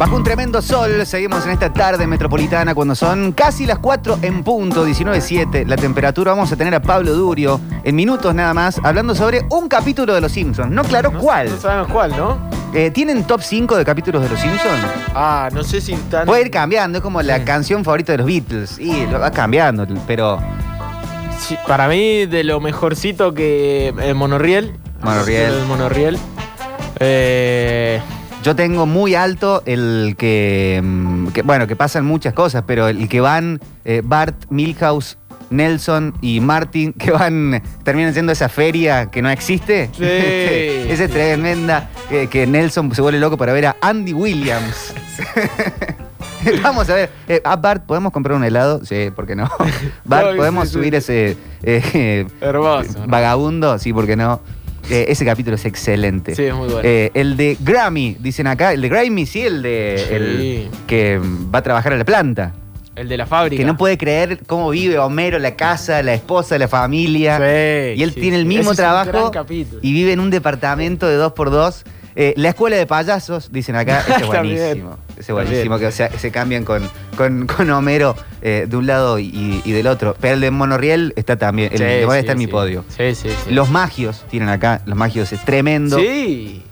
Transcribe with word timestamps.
Bajo 0.00 0.16
un 0.16 0.24
tremendo 0.24 0.62
sol, 0.62 1.04
seguimos 1.04 1.44
en 1.44 1.50
esta 1.50 1.70
tarde 1.70 2.06
metropolitana 2.06 2.74
cuando 2.74 2.94
son 2.94 3.32
casi 3.32 3.66
las 3.66 3.80
4 3.80 4.20
en 4.22 4.42
punto, 4.42 4.88
19.7 4.88 5.66
la 5.66 5.76
temperatura. 5.76 6.30
Vamos 6.30 6.50
a 6.50 6.56
tener 6.56 6.74
a 6.74 6.80
Pablo 6.80 7.12
Durio 7.12 7.60
en 7.84 7.94
minutos 7.94 8.34
nada 8.34 8.54
más, 8.54 8.80
hablando 8.82 9.14
sobre 9.14 9.42
un 9.50 9.68
capítulo 9.68 10.14
de 10.14 10.22
Los 10.22 10.32
Simpsons. 10.32 10.70
No 10.70 10.84
claro 10.84 11.12
cuál. 11.12 11.50
No 11.50 11.60
sabemos 11.60 11.88
cuál, 11.92 12.16
¿no? 12.16 12.38
Eh, 12.72 12.90
¿Tienen 12.90 13.24
top 13.24 13.42
5 13.42 13.76
de 13.76 13.84
capítulos 13.84 14.22
de 14.22 14.30
Los 14.30 14.40
Simpsons? 14.40 14.80
Ah, 15.14 15.50
no 15.52 15.62
sé 15.62 15.82
si 15.82 15.94
tan. 15.94 16.24
Puede 16.24 16.46
ir 16.46 16.50
cambiando, 16.50 16.96
es 16.96 17.02
como 17.02 17.20
la 17.20 17.44
canción 17.44 17.84
favorita 17.84 18.12
de 18.12 18.18
los 18.18 18.26
Beatles. 18.26 18.78
Y 18.78 19.04
lo 19.04 19.20
va 19.20 19.30
cambiando, 19.30 19.86
pero 20.06 20.38
Sí, 21.38 21.58
para 21.68 21.88
mí, 21.88 22.24
de 22.24 22.42
lo 22.42 22.58
mejorcito 22.58 23.34
que 23.34 23.88
el 23.88 24.14
monorriel. 24.14 24.78
Monorriel. 25.02 25.52
El 25.52 25.66
monorriel. 25.66 26.18
Eh, 27.00 28.00
yo 28.42 28.56
tengo 28.56 28.86
muy 28.86 29.14
alto 29.14 29.62
el 29.66 30.14
que, 30.16 30.80
mm, 30.82 31.28
que, 31.28 31.42
bueno, 31.42 31.66
que 31.66 31.76
pasan 31.76 32.04
muchas 32.04 32.32
cosas, 32.32 32.64
pero 32.66 32.88
el 32.88 33.08
que 33.08 33.20
van 33.20 33.60
eh, 33.84 34.02
Bart, 34.04 34.46
Milhouse, 34.50 35.18
Nelson 35.50 36.14
y 36.20 36.40
Martin, 36.40 36.92
que 36.98 37.10
van, 37.10 37.62
terminan 37.82 38.12
siendo 38.12 38.32
esa 38.32 38.48
feria 38.48 39.10
que 39.10 39.20
no 39.20 39.30
existe. 39.30 39.90
Sí. 39.96 40.04
Esa 40.90 41.04
es 41.04 41.10
tremenda, 41.10 41.90
eh, 42.10 42.28
que 42.28 42.46
Nelson 42.46 42.94
se 42.94 43.02
vuelve 43.02 43.20
loco 43.20 43.36
para 43.36 43.52
ver 43.52 43.66
a 43.66 43.76
Andy 43.80 44.12
Williams. 44.12 44.94
Vamos 46.62 46.88
a 46.88 46.94
ver, 46.94 47.10
eh, 47.28 47.42
ah, 47.44 47.56
Bart, 47.56 47.84
¿podemos 47.84 48.12
comprar 48.12 48.34
un 48.36 48.44
helado? 48.44 48.82
Sí, 48.84 49.10
¿por 49.14 49.26
qué 49.26 49.36
no? 49.36 49.48
Bart, 50.04 50.36
¿podemos 50.36 50.70
subir 50.70 50.94
ese 50.94 51.36
eh, 51.62 52.26
hermoso. 52.40 53.00
¿no? 53.00 53.06
vagabundo? 53.06 53.78
Sí, 53.78 53.92
¿por 53.92 54.06
qué 54.06 54.16
no? 54.16 54.40
Eh, 54.88 55.06
ese 55.08 55.24
capítulo 55.24 55.56
es 55.56 55.64
excelente. 55.64 56.34
Sí, 56.34 56.44
es 56.44 56.54
muy 56.54 56.68
bueno. 56.68 56.82
Eh, 56.82 57.10
el 57.14 57.36
de 57.36 57.56
Grammy, 57.60 58.16
dicen 58.18 58.46
acá. 58.46 58.72
El 58.72 58.80
de 58.80 58.88
Grammy, 58.88 59.26
sí, 59.26 59.42
el 59.42 59.62
de. 59.62 60.04
Sí. 60.08 60.14
El 60.14 60.68
que 60.86 61.20
va 61.54 61.60
a 61.60 61.62
trabajar 61.62 61.92
a 61.92 61.96
la 61.96 62.04
planta. 62.04 62.54
el 62.96 63.08
de 63.08 63.16
la 63.16 63.26
fábrica. 63.26 63.60
Que 63.60 63.66
no 63.66 63.76
puede 63.76 63.96
creer 63.98 64.40
cómo 64.46 64.70
vive 64.70 64.98
Homero, 64.98 65.38
la 65.38 65.54
casa, 65.56 66.02
la 66.02 66.14
esposa, 66.14 66.58
la 66.58 66.68
familia. 66.68 67.38
Sí, 67.38 68.00
y 68.00 68.02
él 68.02 68.12
sí, 68.12 68.20
tiene 68.20 68.36
el 68.38 68.46
mismo 68.46 68.74
trabajo 68.74 69.10
gran 69.10 69.30
capítulo. 69.30 69.80
y 69.82 69.92
vive 69.92 70.12
en 70.12 70.20
un 70.20 70.30
departamento 70.30 71.06
de 71.06 71.16
dos 71.16 71.32
por 71.32 71.50
dos. 71.50 71.84
Eh, 72.22 72.34
la 72.36 72.50
escuela 72.50 72.76
de 72.76 72.86
payasos, 72.86 73.50
dicen 73.50 73.76
acá, 73.76 74.00
ese 74.08 74.20
es 74.20 74.26
buenísimo. 74.26 74.98
Ese 75.12 75.20
es 75.20 75.30
buenísimo, 75.32 75.78
que 75.78 75.86
o 75.86 75.90
sea, 75.90 76.10
se 76.18 76.30
cambian 76.30 76.64
con, 76.64 76.86
con, 77.16 77.46
con 77.46 77.70
Homero 77.70 78.14
eh, 78.42 78.66
de 78.68 78.76
un 78.76 78.86
lado 78.86 79.18
y, 79.18 79.62
y 79.64 79.72
del 79.72 79.86
otro. 79.86 80.14
Pero 80.20 80.34
el 80.34 80.40
de 80.42 80.50
Monorriel 80.50 81.14
está 81.16 81.36
también, 81.36 81.72
el 81.72 81.78
Sí, 81.78 81.84
de- 81.84 82.06
sí, 82.06 82.16
estar 82.18 82.32
en 82.32 82.38
mi 82.38 82.46
podio. 82.46 82.84
Sí, 82.94 83.14
sí, 83.14 83.30
sí. 83.30 83.50
Los 83.52 83.70
magios 83.70 84.24
tienen 84.30 84.50
acá, 84.50 84.82
los 84.84 84.98
magios 84.98 85.32
es 85.32 85.42
tremendo. 85.46 85.98
Sí. 85.98 86.62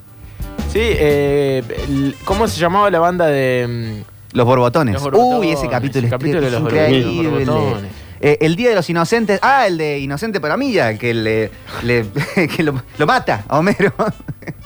Sí, 0.70 0.80
eh, 0.82 2.12
¿cómo 2.26 2.46
se 2.46 2.60
llamaba 2.60 2.90
la 2.90 2.98
banda 2.98 3.26
de. 3.26 4.02
Los 4.32 4.44
borbotones. 4.44 4.92
Los 4.94 5.02
borbotones, 5.04 5.38
Uy, 5.40 5.50
ese 5.52 5.66
capítulo 5.70 6.00
el 6.00 6.04
es 6.04 6.10
capítulo 6.10 6.40
de 6.42 6.50
los 6.50 6.60
increíble. 6.60 7.28
borbotones. 7.46 7.90
Eh, 8.20 8.36
el 8.42 8.54
Día 8.56 8.68
de 8.70 8.74
los 8.74 8.90
Inocentes. 8.90 9.38
Ah, 9.42 9.66
el 9.66 9.78
de 9.78 9.98
Inocente 10.00 10.40
para 10.40 10.58
Milla, 10.58 10.98
que, 10.98 11.14
le, 11.14 11.50
le- 11.84 12.04
que 12.54 12.62
lo, 12.62 12.82
lo 12.98 13.06
mata 13.06 13.44
a 13.48 13.58
Homero. 13.58 13.94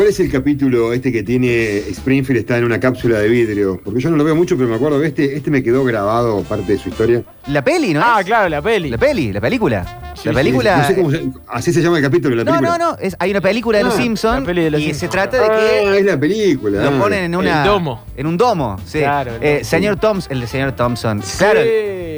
¿Cuál 0.00 0.08
es 0.08 0.18
el 0.18 0.32
capítulo 0.32 0.94
este 0.94 1.12
que 1.12 1.22
tiene 1.22 1.76
Springfield 1.90 2.40
está 2.40 2.56
en 2.56 2.64
una 2.64 2.80
cápsula 2.80 3.18
de 3.18 3.28
vidrio? 3.28 3.78
Porque 3.84 4.00
yo 4.00 4.08
no 4.08 4.16
lo 4.16 4.24
veo 4.24 4.34
mucho, 4.34 4.56
pero 4.56 4.66
me 4.66 4.76
acuerdo 4.76 4.98
que 4.98 5.08
este, 5.08 5.36
este 5.36 5.50
me 5.50 5.62
quedó 5.62 5.84
grabado 5.84 6.42
parte 6.44 6.72
de 6.72 6.78
su 6.78 6.88
historia. 6.88 7.22
La 7.48 7.62
peli, 7.62 7.92
¿no? 7.92 8.00
Ah, 8.02 8.16
es? 8.20 8.24
claro, 8.24 8.48
la 8.48 8.62
peli. 8.62 8.88
La 8.88 8.96
peli, 8.96 9.30
la 9.30 9.42
película. 9.42 10.14
Sí, 10.14 10.22
la 10.24 10.30
sí, 10.32 10.36
película. 10.36 10.76
No 10.78 10.84
sé 10.86 10.94
cómo 10.94 11.10
se- 11.10 11.26
así 11.48 11.70
se 11.74 11.82
llama 11.82 11.98
el 11.98 12.02
capítulo 12.02 12.30
de 12.34 12.44
la 12.46 12.50
no, 12.50 12.56
película. 12.58 12.78
no, 12.78 12.92
no, 12.92 12.98
es- 12.98 13.14
hay 13.18 13.30
una 13.30 13.42
película 13.42 13.76
de 13.76 13.84
los 13.84 13.92
Ah, 13.92 13.96
Simpsons 13.98 14.40
la 14.40 14.46
peli 14.46 14.62
de 14.64 14.70
los 14.70 14.80
y 14.80 14.84
Simpsons. 14.84 15.00
se 15.02 15.08
trata 15.08 15.36
de 15.36 15.44
Ah, 15.44 15.58
que 15.92 15.98
es 15.98 16.04
la 16.06 16.18
película. 16.18 16.82
lo 16.82 16.88
ah. 16.96 16.98
ponen 16.98 17.24
en 17.24 17.36
una 17.36 17.60
El 17.62 17.68
domo. 17.68 18.04
en 18.16 18.26
un 18.26 18.36
domo, 18.38 18.76
sí. 18.86 19.00
Claro, 19.00 19.34
el 19.34 19.42
Eh, 19.42 19.64
señor 19.64 19.96
Thoms, 20.00 20.28
el 20.30 20.40
de 20.40 20.46
señor 20.46 20.72
Thompson. 20.72 21.22
Sí. 21.22 21.36
Claro, 21.36 21.60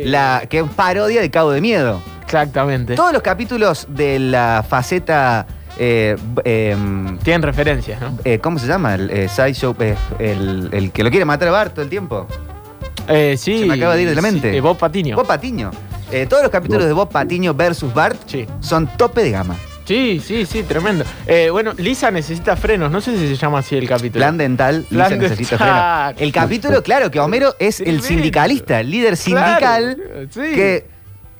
la 0.05 0.45
que 0.49 0.61
es 0.61 0.65
parodia 0.77 1.21
de 1.21 1.31
Cabo 1.33 1.51
de 1.51 1.61
Miedo. 1.61 2.01
Exactamente. 2.23 2.95
Todos 2.95 3.13
los 3.13 3.23
capítulos 3.23 3.89
de 3.91 4.21
la 4.21 4.65
faceta 4.67 5.49
eh, 5.85 6.17
em, 6.45 7.19
Tienen 7.19 7.43
referencias, 7.43 8.01
¿no? 8.01 8.17
eh, 8.25 8.39
¿Cómo 8.39 8.59
se 8.59 8.67
llama? 8.69 8.95
El 8.95 9.11
eh, 9.11 9.29
Sideshow, 9.29 9.75
eh, 9.81 9.97
el, 10.21 10.69
el 10.73 10.93
que 10.93 11.03
lo 11.03 11.11
quiere 11.11 11.25
matar 11.25 11.49
a 11.49 11.51
Bart 11.51 11.73
todo 11.75 11.83
el 11.85 11.91
tiempo. 11.91 12.27
Eh, 13.09 13.37
sí. 13.37 13.61
Se 13.61 13.67
me 13.67 13.75
acaba 13.75 13.97
de 13.97 14.03
ir 14.03 14.09
de 14.09 14.15
la 14.15 14.23
sí, 14.23 14.31
mente. 14.33 14.57
eh, 14.57 14.61
Bob 14.61 14.79
Patiño. 14.79 15.17
Bob 15.17 15.27
Patiño. 15.27 15.71
Eh, 16.13 16.27
todos 16.29 16.43
los 16.43 16.53
capítulos 16.53 16.85
de 16.85 16.93
Bob 16.93 17.11
Patiño 17.11 17.53
versus 17.55 17.93
Bart 17.93 18.17
Sí. 18.27 18.47
son 18.61 18.87
tope 18.97 19.25
de 19.25 19.31
gama. 19.33 19.57
Sí, 19.85 20.23
sí, 20.25 20.47
sí, 20.47 20.63
tremendo. 20.63 21.05
Eh, 21.27 21.49
bueno, 21.51 21.73
Lisa 21.77 22.13
necesita 22.13 22.55
frenos. 22.55 22.93
No 22.93 23.01
sé 23.01 23.17
si 23.19 23.27
se 23.27 23.35
llama 23.35 23.59
así 23.59 23.77
el 23.77 23.89
capítulo. 23.89 24.21
Plan 24.23 24.39
dental, 24.39 24.85
Plan 24.89 25.11
Lisa 25.11 25.23
necesita 25.23 25.57
dental. 25.57 26.15
freno. 26.15 26.25
El 26.27 26.33
capítulo, 26.33 26.83
claro, 26.85 27.11
que 27.11 27.19
Homero 27.19 27.57
es 27.59 27.81
el 27.81 28.01
sindicalista, 28.03 28.79
el 28.79 28.91
líder 28.91 29.17
sindical, 29.17 29.97
sí. 30.31 30.41
que, 30.55 30.87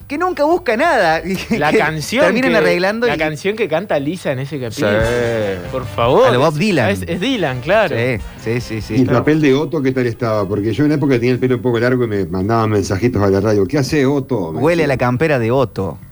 que 0.07 0.19
nunca 0.19 0.45
busca 0.45 0.77
nada. 0.77 1.21
y 1.25 1.57
La 1.59 1.71
que 1.71 1.79
canción. 1.79 2.25
Terminan 2.25 2.51
que- 2.51 2.57
arreglando 2.59 3.07
La 3.07 3.15
y- 3.17 3.19
canción 3.19 3.57
que 3.57 3.69
canta 3.69 3.99
Lisa 3.99 4.33
en 4.33 4.41
ese 4.41 4.61
capítulo. 4.61 4.91
Sí. 5.01 5.69
Por 5.71 5.87
favor. 5.87 6.29
A 6.29 6.33
lo 6.33 6.41
Bob 6.41 6.55
Dylan. 6.55 6.91
Es, 6.91 7.03
es 7.07 7.21
Dylan, 7.21 7.61
claro. 7.61 7.97
Sí, 7.97 8.21
sí, 8.43 8.61
sí, 8.61 8.75
¿Y 8.77 8.83
sí. 8.83 8.95
el 9.03 9.07
papel 9.07 9.41
de 9.41 9.55
Otto 9.55 9.83
qué 9.83 9.93
tal 9.93 10.07
estaba? 10.07 10.47
Porque 10.47 10.73
yo 10.73 10.85
en 10.85 10.91
la 10.91 10.97
época 10.97 11.15
tenía 11.15 11.33
el 11.33 11.39
pelo 11.39 11.57
un 11.57 11.63
poco 11.63 11.79
largo 11.81 12.05
y 12.05 12.09
me 12.09 12.25
mandaban 12.27 12.71
mensajitos 12.71 13.23
a 13.23 13.29
la 13.29 13.41
radio. 13.41 13.67
¿Qué 13.67 13.79
hace 13.79 14.05
Otto? 14.07 14.53
Me 14.53 14.61
Huele 14.61 14.85
a 14.85 14.87
la 14.87 14.97
campera 14.97 15.39
de 15.39 15.51
Otto. 15.51 15.99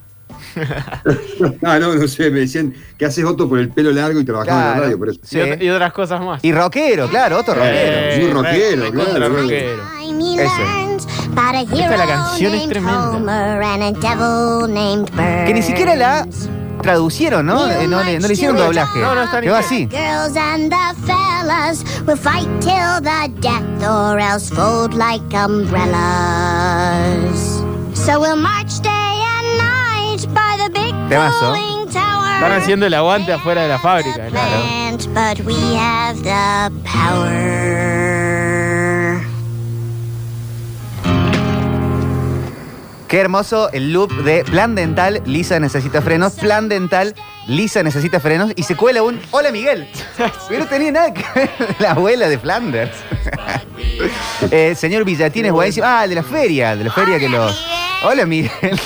Ah, 1.62 1.78
no, 1.78 1.94
no 1.94 2.08
sé, 2.08 2.30
me 2.30 2.40
decían, 2.40 2.74
¿qué 2.98 3.06
haces 3.06 3.24
Otto 3.24 3.48
por 3.48 3.58
el 3.58 3.68
pelo 3.70 3.92
largo 3.92 4.20
y 4.20 4.24
trabajaba 4.24 4.60
en 4.60 4.68
la 4.68 4.80
radio? 4.86 4.98
Por 4.98 5.08
eso. 5.10 5.20
Sí. 5.22 5.38
Y, 5.38 5.40
ot- 5.42 5.62
y 5.62 5.68
otras 5.70 5.92
cosas 5.92 6.20
más. 6.20 6.44
Y 6.44 6.52
rockero, 6.52 7.08
claro, 7.08 7.38
Otto 7.38 7.54
rockero. 7.54 7.72
Eh, 7.76 8.18
muy 8.22 8.30
rockero, 8.32 8.90
claro, 8.92 9.28
rockero. 9.28 9.82
Esta 10.38 10.89
Esta 11.30 11.96
la 11.96 12.06
canción 12.06 12.54
es 12.54 12.68
tremenda. 12.68 13.18
Que 15.46 15.52
ni 15.54 15.62
siquiera 15.62 15.94
la 15.96 16.26
traducieron, 16.82 17.46
¿no? 17.46 17.66
Eh, 17.70 17.86
no, 17.86 18.02
le, 18.02 18.18
no 18.18 18.26
le 18.26 18.32
hicieron 18.34 18.56
doblaje. 18.56 18.98
No, 19.00 19.14
no, 19.14 19.22
está 19.22 19.40
Quedó 19.40 19.56
así. 19.56 19.86
Girls 19.90 20.36
and 20.36 20.70
the 20.70 20.94
fellas 21.06 21.84
will 22.06 22.16
fight 22.16 22.48
till 22.60 23.00
the 23.02 23.28
death 23.40 23.82
or 23.86 24.18
else 24.18 24.50
fold 24.50 24.94
like 24.94 25.22
umbrellas. 25.34 25.98
So 27.94 28.18
we'll 28.18 28.36
march 28.36 28.80
day 28.80 28.90
and 28.90 29.58
night 29.58 30.26
by 30.32 30.56
the 30.56 30.70
big 30.72 30.94
Temazo. 31.10 31.52
cooling 31.54 31.88
tower. 31.92 32.34
Están 32.34 32.52
haciendo 32.52 32.86
el 32.86 32.94
aguante 32.94 33.32
afuera 33.32 33.62
de 33.62 33.68
la 33.68 33.78
fábrica, 33.78 34.26
claro. 34.28 34.62
Qué 43.10 43.18
hermoso 43.18 43.72
el 43.72 43.92
loop 43.92 44.12
de 44.22 44.44
plan 44.44 44.76
dental, 44.76 45.20
Lisa 45.26 45.58
necesita 45.58 46.00
frenos, 46.00 46.34
plan 46.34 46.68
dental, 46.68 47.16
Lisa 47.48 47.82
necesita 47.82 48.20
frenos 48.20 48.52
y 48.54 48.62
se 48.62 48.76
cuela 48.76 49.02
un 49.02 49.20
Hola 49.32 49.50
Miguel. 49.50 49.88
Pero 50.48 50.66
tenía 50.66 50.92
nada 50.92 51.12
que 51.12 51.24
ver 51.34 51.50
la 51.80 51.90
abuela 51.90 52.28
de 52.28 52.38
Flanders. 52.38 52.92
Eh, 54.50 54.74
señor 54.74 55.04
Villatín 55.04 55.44
es 55.46 55.52
buenísimo. 55.52 55.86
Ah, 55.86 56.04
el 56.04 56.10
de 56.10 56.16
la 56.16 56.22
feria, 56.22 56.74
de 56.76 56.84
la 56.84 56.92
feria 56.92 57.18
que 57.18 57.28
los. 57.28 57.66
Hola 58.04 58.24
Miguel. 58.26 58.50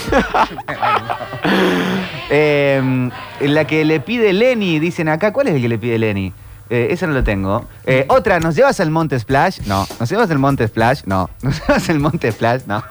Eh, 2.31 3.11
la 3.41 3.67
que 3.67 3.85
le 3.85 4.01
pide 4.01 4.33
Lenny, 4.33 4.79
dicen 4.79 5.09
acá, 5.09 5.33
¿cuál 5.33 5.49
es 5.49 5.55
el 5.55 5.61
que 5.61 5.69
le 5.69 5.79
pide 5.79 5.99
Lenny? 5.99 6.33
Eh, 6.71 6.89
esa 6.91 7.07
no 7.07 7.13
lo 7.13 7.23
tengo. 7.23 7.67
Eh, 7.85 8.07
otra, 8.09 8.41
¿nos 8.41 8.57
llevas 8.57 8.81
al 8.81 8.91
Monte 8.91 9.19
Splash? 9.19 9.61
No. 9.67 9.87
¿Nos 10.01 10.11
llevas 10.11 10.31
al 10.31 10.39
Monte 10.39 10.67
Splash? 10.67 11.03
No. 11.05 11.29
¿Nos 11.43 11.61
llevas 11.61 11.89
al 11.91 12.01
Monte 12.01 12.33
Splash? 12.33 12.63
No. 12.67 12.83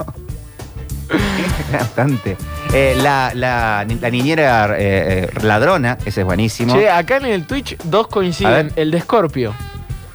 Bastante. 1.77 2.37
Eh, 2.73 2.95
la, 3.01 3.31
la, 3.35 3.85
la 4.01 4.09
niñera 4.09 4.75
eh, 4.77 5.29
eh, 5.33 5.39
ladrona, 5.43 5.97
ese 6.05 6.21
es 6.21 6.25
buenísimo. 6.25 6.73
Che, 6.75 6.89
acá 6.89 7.17
en 7.17 7.25
el 7.25 7.45
Twitch 7.45 7.77
dos 7.83 8.07
coinciden. 8.07 8.71
El 8.75 8.91
de 8.91 9.01
Scorpio, 9.01 9.53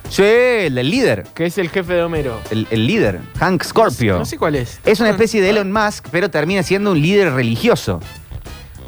Sí, 0.08 0.22
el 0.22 0.75
líder. 0.90 1.25
que 1.34 1.44
es 1.46 1.58
el 1.58 1.69
jefe 1.69 1.93
de 1.93 2.02
Homero. 2.02 2.40
El, 2.50 2.66
el 2.70 2.87
líder, 2.87 3.20
Hank 3.38 3.62
Scorpio. 3.62 4.19
No 4.19 4.25
sé 4.25 4.38
cuál 4.38 4.55
es. 4.56 4.81
Es 4.87 5.00
una 5.00 5.10
especie 5.10 5.43
de 5.43 5.50
Elon 5.50 5.70
Musk, 5.70 6.06
pero 6.10 6.31
termina 6.31 6.62
siendo 6.62 6.93
un 6.93 7.00
líder 7.02 7.32
religioso. 7.32 8.00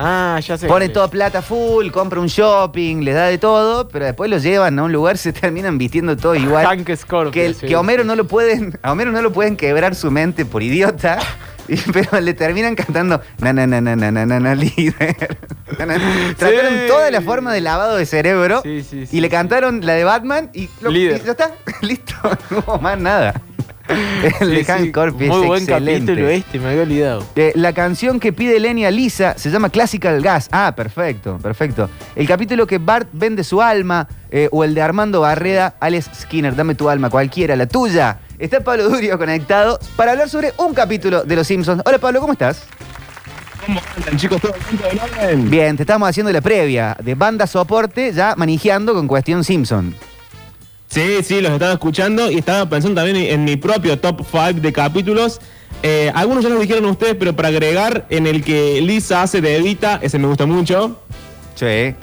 Ah, 0.03 0.41
ya 0.41 0.57
sé. 0.57 0.67
Pone 0.67 0.89
toda 0.89 1.09
plata 1.09 1.43
full, 1.43 1.91
compra 1.91 2.21
un 2.21 2.27
shopping, 2.29 3.03
les 3.05 3.15
da 3.15 3.27
de 3.27 3.37
todo, 3.37 3.87
pero 3.89 4.07
después 4.07 4.31
los 4.31 4.43
llevan 4.43 4.79
a 4.79 4.83
un 4.85 4.93
lugar, 4.93 5.19
se 5.19 5.33
terminan 5.33 5.77
vistiendo 5.77 6.17
todo 6.17 6.35
igual. 6.35 6.65
Hank 6.67 6.89
Scorpio. 6.97 7.31
que, 7.33 7.53
sí. 7.53 7.67
que 7.67 7.77
Homero 7.77 8.03
no 8.03 8.17
lo 8.17 8.27
pueden, 8.27 8.79
a 8.83 8.93
Homero 8.93 9.13
no 9.13 9.21
lo 9.21 9.31
pueden 9.31 9.57
quebrar 9.59 9.95
su 9.95 10.11
mente 10.11 10.47
por 10.47 10.63
idiota, 10.63 11.19
pero 11.93 12.19
le 12.21 12.33
terminan 12.33 12.75
cantando 12.77 13.21
na 13.41 13.53
na 13.53 13.67
na 13.67 13.81
na 13.83 13.95
na 13.95 14.11
na 14.11 14.25
na, 14.25 14.41
na, 14.41 14.55
líder. 14.55 15.39
Na, 15.79 15.87
na. 15.87 15.95
Trataron 16.37 16.73
Sí. 16.75 16.89
toda 16.89 17.11
la 17.11 17.21
forma 17.21 17.53
de 17.53 17.61
lavado 17.61 17.97
de 17.97 18.05
cerebro 18.07 18.61
Sí, 18.63 18.83
sí, 18.83 19.07
sí, 19.07 19.17
y 19.17 19.21
le 19.21 19.29
sí. 19.29 19.31
cantaron 19.31 19.85
la 19.87 19.93
de 19.93 20.05
Batman 20.05 20.51
y, 20.55 20.69
lo, 20.81 20.91
y 20.91 21.09
ya 21.09 21.17
está, 21.33 21.53
listo, 21.83 22.15
no 22.51 22.59
hubo 22.67 22.79
más 22.79 22.99
nada. 22.99 23.41
El 24.41 24.51
de 24.51 24.59
Sí, 24.59 24.65
Hank 24.65 24.83
sí, 24.83 24.93
Corpy 24.93 25.27
Muy 25.29 25.41
es 25.43 25.47
buen 25.47 25.63
excelente. 25.63 26.13
capítulo 26.13 26.29
este, 26.29 26.59
me 26.59 26.69
había 26.71 26.83
olvidado. 26.83 27.25
Eh, 27.37 27.53
la 27.55 27.73
canción 27.73 28.21
que 28.21 28.33
pide 28.33 28.59
Lenny 28.61 28.85
a 28.85 28.91
Lisa 28.91 29.35
se 29.37 29.51
llama 29.51 29.71
Classical 29.71 30.21
Gas. 30.23 30.49
Ah, 30.53 30.73
perfecto, 30.77 31.39
perfecto. 31.39 31.91
El 32.15 32.27
capítulo 32.27 32.67
que 32.67 32.79
Bart 32.79 33.09
vende 33.13 33.45
su 33.45 33.61
alma, 33.63 34.07
eh, 34.31 34.49
o 34.53 34.65
el 34.65 34.75
de 34.75 34.83
Armando 34.83 35.21
Barreda, 35.23 35.75
Alex 35.81 36.11
Skinner, 36.23 36.55
dame 36.55 36.75
tu 36.75 36.89
alma, 36.89 37.11
cualquiera, 37.11 37.57
la 37.57 37.67
tuya. 37.67 38.19
Está 38.39 38.61
Pablo 38.61 38.89
Durio 38.89 39.19
conectado 39.19 39.79
para 39.97 40.13
hablar 40.13 40.29
sobre 40.29 40.53
un 40.57 40.73
capítulo 40.73 41.25
de 41.25 41.37
Los 41.37 41.47
Simpsons. 41.47 41.83
Hola 41.85 41.99
Pablo, 41.99 42.21
¿cómo 42.21 42.33
estás? 42.33 42.63
¿Cómo 43.67 43.81
andan, 43.97 44.17
chicos? 44.17 44.41
¿Todo 44.41 44.55
bien? 45.29 45.51
Bien, 45.51 45.77
te 45.77 45.83
estamos 45.83 46.09
haciendo 46.09 46.33
la 46.33 46.41
previa 46.41 46.97
de 47.03 47.15
banda 47.15 47.47
soporte, 47.47 48.11
ya 48.13 48.35
manejando 48.37 48.95
con 48.95 49.07
cuestión 49.07 49.45
Simpson. 49.45 49.95
Sí, 50.91 51.23
sí, 51.23 51.41
los 51.41 51.53
estaba 51.53 51.73
escuchando 51.75 52.31
y 52.33 52.39
estaba 52.39 52.69
pensando 52.69 53.01
también 53.01 53.25
en 53.25 53.45
mi 53.45 53.57
propio 53.57 53.97
top 53.99 54.23
5 54.29 54.61
de 54.61 54.73
capítulos. 54.73 55.41
Eh, 55.85 56.11
algunos 56.15 56.43
ya 56.43 56.51
los 56.51 56.61
dijeron 56.61 56.85
ustedes, 56.87 57.15
pero 57.15 57.35
para 57.35 57.49
agregar, 57.49 58.07
en 58.11 58.27
el 58.27 58.43
que 58.43 58.81
Lisa 58.81 59.23
hace 59.23 59.41
de 59.41 59.57
Evita, 59.57 60.01
ese 60.03 60.19
me 60.19 60.27
gusta 60.27 60.47
mucho. 60.47 61.01
Sí. 61.55 61.95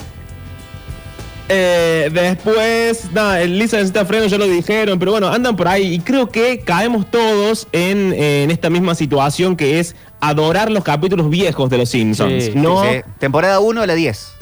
Eh, 1.50 2.10
después, 2.14 3.12
nada, 3.12 3.44
Lisa 3.44 3.76
necesita 3.76 4.06
freno, 4.06 4.26
ya 4.28 4.38
lo 4.38 4.48
dijeron, 4.48 4.98
pero 5.00 5.12
bueno, 5.12 5.28
andan 5.28 5.58
por 5.58 5.68
ahí 5.68 5.96
y 5.96 6.00
creo 6.00 6.30
que 6.30 6.60
caemos 6.60 7.12
todos 7.12 7.68
en, 7.74 8.14
en 8.14 8.52
esta 8.52 8.70
misma 8.70 8.96
situación 8.96 9.58
que 9.58 9.80
es 9.80 9.98
adorar 10.22 10.72
los 10.72 10.86
capítulos 10.86 11.30
viejos 11.30 11.70
de 11.70 11.78
los 11.78 11.90
Simpsons. 11.90 12.46
Sí, 12.46 12.52
no, 12.56 12.84
Sí, 12.84 12.90
sí. 12.94 13.02
Temporada 13.20 13.60
1, 13.60 13.86
la 13.86 13.96
10. 13.96 14.37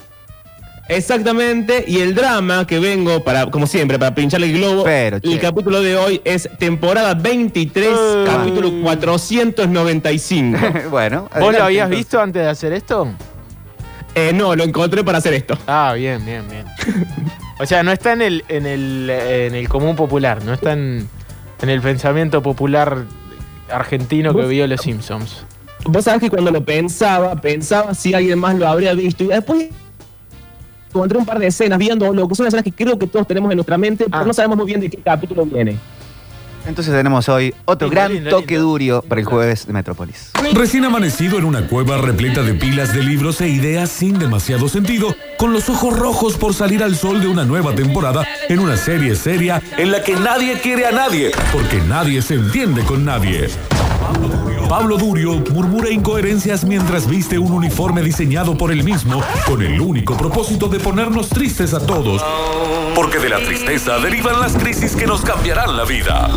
Exactamente, 0.87 1.83
y 1.87 1.99
el 1.99 2.13
drama 2.13 2.67
que 2.67 2.79
vengo 2.79 3.23
para, 3.23 3.49
como 3.49 3.65
siempre, 3.65 3.97
para 3.97 4.13
pincharle 4.13 4.47
el 4.51 4.53
globo. 4.59 4.83
Pero, 4.83 5.17
el 5.21 5.39
capítulo 5.39 5.81
de 5.81 5.95
hoy 5.97 6.21
es 6.23 6.47
temporada 6.59 7.15
23, 7.15 7.87
Ay. 7.89 8.25
capítulo 8.25 8.71
495. 8.83 10.59
bueno. 10.91 11.27
¿Vos 11.39 11.53
lo 11.53 11.63
habías 11.63 11.85
entonces. 11.85 11.97
visto 11.97 12.21
antes 12.21 12.43
de 12.43 12.49
hacer 12.49 12.73
esto? 12.73 13.07
Eh, 14.13 14.31
no, 14.33 14.55
lo 14.55 14.63
encontré 14.63 15.03
para 15.03 15.17
hacer 15.17 15.33
esto. 15.33 15.57
Ah, 15.67 15.93
bien, 15.95 16.23
bien, 16.23 16.43
bien. 16.49 16.65
O 17.59 17.65
sea, 17.65 17.81
no 17.83 17.91
está 17.91 18.13
en 18.13 18.21
el, 18.21 18.45
en 18.47 18.65
el, 18.65 19.09
en 19.09 19.55
el 19.55 19.67
común 19.67 19.95
popular, 19.95 20.43
no 20.45 20.53
está 20.53 20.73
en, 20.73 21.07
en 21.61 21.69
el 21.69 21.81
pensamiento 21.81 22.41
popular 22.43 23.05
argentino 23.71 24.33
que 24.33 24.41
¿Vos- 24.41 24.49
vio 24.49 24.67
Los 24.67 24.81
Simpsons. 24.81 25.43
Vos 25.87 26.05
sabés 26.05 26.21
que 26.21 26.29
cuando 26.29 26.51
lo 26.51 26.63
pensaba, 26.63 27.35
pensaba 27.41 27.93
si 27.93 28.13
alguien 28.13 28.39
más 28.39 28.55
lo 28.55 28.67
habría 28.67 28.93
visto. 28.93 29.23
Y 29.23 29.27
después 29.27 29.67
encontré 30.97 31.17
un 31.17 31.25
par 31.25 31.39
de 31.39 31.47
escenas 31.47 31.77
viendo 31.77 32.13
lo 32.13 32.27
que 32.27 32.35
son 32.35 32.47
escenas 32.47 32.63
que 32.63 32.71
creo 32.71 32.97
que 32.97 33.07
todos 33.07 33.27
tenemos 33.27 33.51
en 33.51 33.57
nuestra 33.57 33.77
mente, 33.77 34.05
Ah. 34.05 34.09
pero 34.11 34.25
no 34.25 34.33
sabemos 34.33 34.57
muy 34.57 34.65
bien 34.65 34.79
de 34.79 34.89
qué 34.89 34.97
capítulo 34.97 35.45
viene. 35.45 35.77
Entonces 36.67 36.91
tenemos 36.95 37.29
hoy 37.29 37.53
otro 37.65 37.91
gran 37.91 38.11
lindo, 38.11 38.31
toque 38.31 38.55
lindo. 38.55 38.69
durio 38.69 39.01
para 39.07 39.21
el 39.21 39.27
jueves 39.27 39.67
de 39.67 39.73
Metrópolis. 39.73 40.31
Recién 40.53 40.83
amanecido 40.83 41.37
en 41.37 41.45
una 41.45 41.67
cueva 41.67 41.97
repleta 41.99 42.41
de 42.41 42.55
pilas 42.55 42.91
de 42.91 43.03
libros 43.03 43.39
e 43.41 43.49
ideas 43.49 43.91
sin 43.91 44.17
demasiado 44.17 44.67
sentido, 44.67 45.15
con 45.37 45.53
los 45.53 45.69
ojos 45.69 45.95
rojos 45.95 46.37
por 46.37 46.55
salir 46.55 46.81
al 46.81 46.95
sol 46.95 47.21
de 47.21 47.27
una 47.27 47.45
nueva 47.45 47.75
temporada 47.75 48.25
en 48.49 48.57
una 48.57 48.77
serie 48.77 49.15
seria 49.15 49.61
en 49.77 49.91
la 49.91 50.01
que 50.03 50.15
nadie 50.15 50.59
quiere 50.59 50.87
a 50.87 50.91
nadie, 50.91 51.31
porque 51.53 51.79
nadie 51.87 52.23
se 52.23 52.33
entiende 52.33 52.81
con 52.81 53.05
nadie. 53.05 53.47
Pablo 54.67 54.97
Durio 54.97 55.43
murmura 55.53 55.91
incoherencias 55.91 56.63
mientras 56.63 57.07
viste 57.07 57.37
un 57.37 57.51
uniforme 57.51 58.01
diseñado 58.01 58.57
por 58.57 58.71
él 58.71 58.83
mismo 58.83 59.21
con 59.45 59.61
el 59.61 59.79
único 59.79 60.17
propósito 60.17 60.67
de 60.67 60.79
ponernos 60.79 61.29
tristes 61.29 61.73
a 61.73 61.85
todos. 61.85 62.23
Porque 62.95 63.19
de 63.19 63.29
la 63.29 63.37
tristeza 63.37 63.99
derivan 63.99 64.39
las 64.39 64.53
crisis 64.53 64.95
que 64.95 65.05
nos 65.05 65.21
cambiarán 65.21 65.77
la 65.77 65.85
vida. 65.85 66.29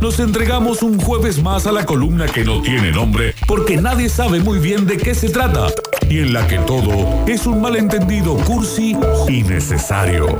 Nos 0.00 0.20
entregamos 0.20 0.82
un 0.82 1.00
jueves 1.00 1.42
más 1.42 1.66
a 1.66 1.72
la 1.72 1.84
columna 1.84 2.26
que 2.26 2.44
no 2.44 2.62
tiene 2.62 2.92
nombre 2.92 3.34
porque 3.46 3.76
nadie 3.76 4.08
sabe 4.08 4.40
muy 4.40 4.58
bien 4.58 4.86
de 4.86 4.96
qué 4.96 5.14
se 5.14 5.28
trata 5.28 5.66
y 6.08 6.20
en 6.20 6.32
la 6.32 6.46
que 6.46 6.58
todo 6.58 7.24
es 7.26 7.46
un 7.46 7.60
malentendido 7.60 8.36
cursi 8.36 8.96
y 9.28 9.42
necesario. 9.42 10.38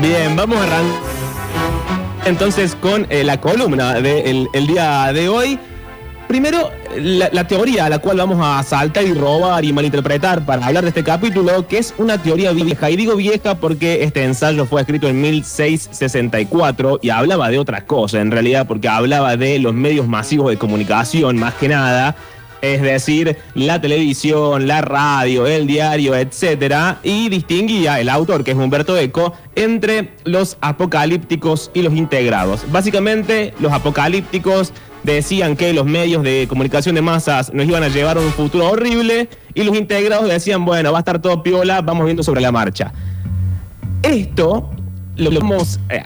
Bien, 0.00 0.34
vamos 0.34 0.58
a 0.58 0.62
arrancar 0.62 1.00
entonces 2.24 2.74
con 2.74 3.06
eh, 3.10 3.24
la 3.24 3.40
columna 3.40 3.94
del 4.00 4.48
el 4.52 4.66
día 4.66 5.12
de 5.12 5.28
hoy. 5.28 5.58
Primero, 6.28 6.70
la, 6.96 7.28
la 7.32 7.46
teoría 7.46 7.86
a 7.86 7.88
la 7.88 7.98
cual 7.98 8.18
vamos 8.18 8.38
a 8.40 8.62
saltar 8.62 9.04
y 9.04 9.12
robar 9.12 9.64
y 9.64 9.72
malinterpretar 9.72 10.46
para 10.46 10.64
hablar 10.64 10.84
de 10.84 10.90
este 10.90 11.02
capítulo, 11.02 11.66
que 11.66 11.78
es 11.78 11.92
una 11.98 12.22
teoría 12.22 12.52
vieja. 12.52 12.88
Y 12.88 12.96
digo 12.96 13.16
vieja 13.16 13.56
porque 13.56 14.04
este 14.04 14.22
ensayo 14.22 14.64
fue 14.64 14.80
escrito 14.80 15.08
en 15.08 15.20
1664 15.20 17.00
y 17.02 17.10
hablaba 17.10 17.48
de 17.48 17.58
otra 17.58 17.84
cosa, 17.84 18.20
en 18.20 18.30
realidad, 18.30 18.66
porque 18.68 18.88
hablaba 18.88 19.36
de 19.36 19.58
los 19.58 19.74
medios 19.74 20.06
masivos 20.06 20.50
de 20.50 20.56
comunicación, 20.56 21.36
más 21.36 21.54
que 21.54 21.68
nada. 21.68 22.14
Es 22.62 22.82
decir, 22.82 23.38
la 23.54 23.80
televisión, 23.80 24.66
la 24.66 24.82
radio, 24.82 25.46
el 25.46 25.66
diario, 25.66 26.14
etcétera, 26.14 26.98
y 27.02 27.28
distinguía 27.30 28.00
el 28.00 28.08
autor, 28.08 28.44
que 28.44 28.50
es 28.50 28.56
Humberto 28.56 28.98
Eco, 28.98 29.32
entre 29.54 30.12
los 30.24 30.58
apocalípticos 30.60 31.70
y 31.72 31.82
los 31.82 31.94
integrados. 31.94 32.70
Básicamente, 32.70 33.54
los 33.60 33.72
apocalípticos 33.72 34.72
decían 35.02 35.56
que 35.56 35.72
los 35.72 35.86
medios 35.86 36.22
de 36.22 36.46
comunicación 36.48 36.94
de 36.94 37.00
masas 37.00 37.52
nos 37.54 37.66
iban 37.66 37.82
a 37.82 37.88
llevar 37.88 38.18
a 38.18 38.20
un 38.20 38.30
futuro 38.32 38.68
horrible, 38.68 39.28
y 39.54 39.62
los 39.64 39.76
integrados 39.76 40.28
decían, 40.28 40.64
bueno, 40.64 40.92
va 40.92 40.98
a 40.98 41.00
estar 41.00 41.20
todo 41.22 41.42
piola, 41.42 41.80
vamos 41.80 42.04
viendo 42.04 42.22
sobre 42.22 42.42
la 42.42 42.52
marcha. 42.52 42.92
Esto 44.02 44.70
lo 45.20 45.30
vamos, 45.38 45.78
eh, 45.88 46.02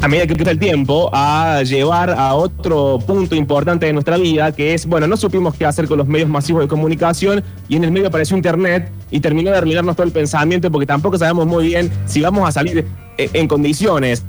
a, 0.00 0.08
medida 0.08 0.26
que 0.26 0.36
pasa 0.36 0.50
el 0.50 0.58
tiempo, 0.58 1.10
a 1.12 1.62
llevar 1.62 2.10
a 2.10 2.34
otro 2.34 2.98
punto 3.06 3.34
importante 3.34 3.86
de 3.86 3.92
nuestra 3.92 4.16
vida, 4.16 4.52
que 4.52 4.74
es, 4.74 4.86
bueno, 4.86 5.06
no 5.06 5.16
supimos 5.16 5.54
qué 5.54 5.66
hacer 5.66 5.88
con 5.88 5.98
los 5.98 6.06
medios 6.06 6.28
masivos 6.28 6.62
de 6.62 6.68
comunicación 6.68 7.42
y 7.68 7.76
en 7.76 7.84
el 7.84 7.90
medio 7.90 8.08
apareció 8.08 8.36
Internet 8.36 8.90
y 9.10 9.20
terminó 9.20 9.50
de 9.50 9.58
arruinarnos 9.58 9.96
todo 9.96 10.06
el 10.06 10.12
pensamiento 10.12 10.70
porque 10.70 10.86
tampoco 10.86 11.18
sabemos 11.18 11.46
muy 11.46 11.66
bien 11.66 11.90
si 12.06 12.20
vamos 12.20 12.48
a 12.48 12.52
salir 12.52 12.86
eh, 13.18 13.30
en 13.32 13.48
condiciones 13.48 14.24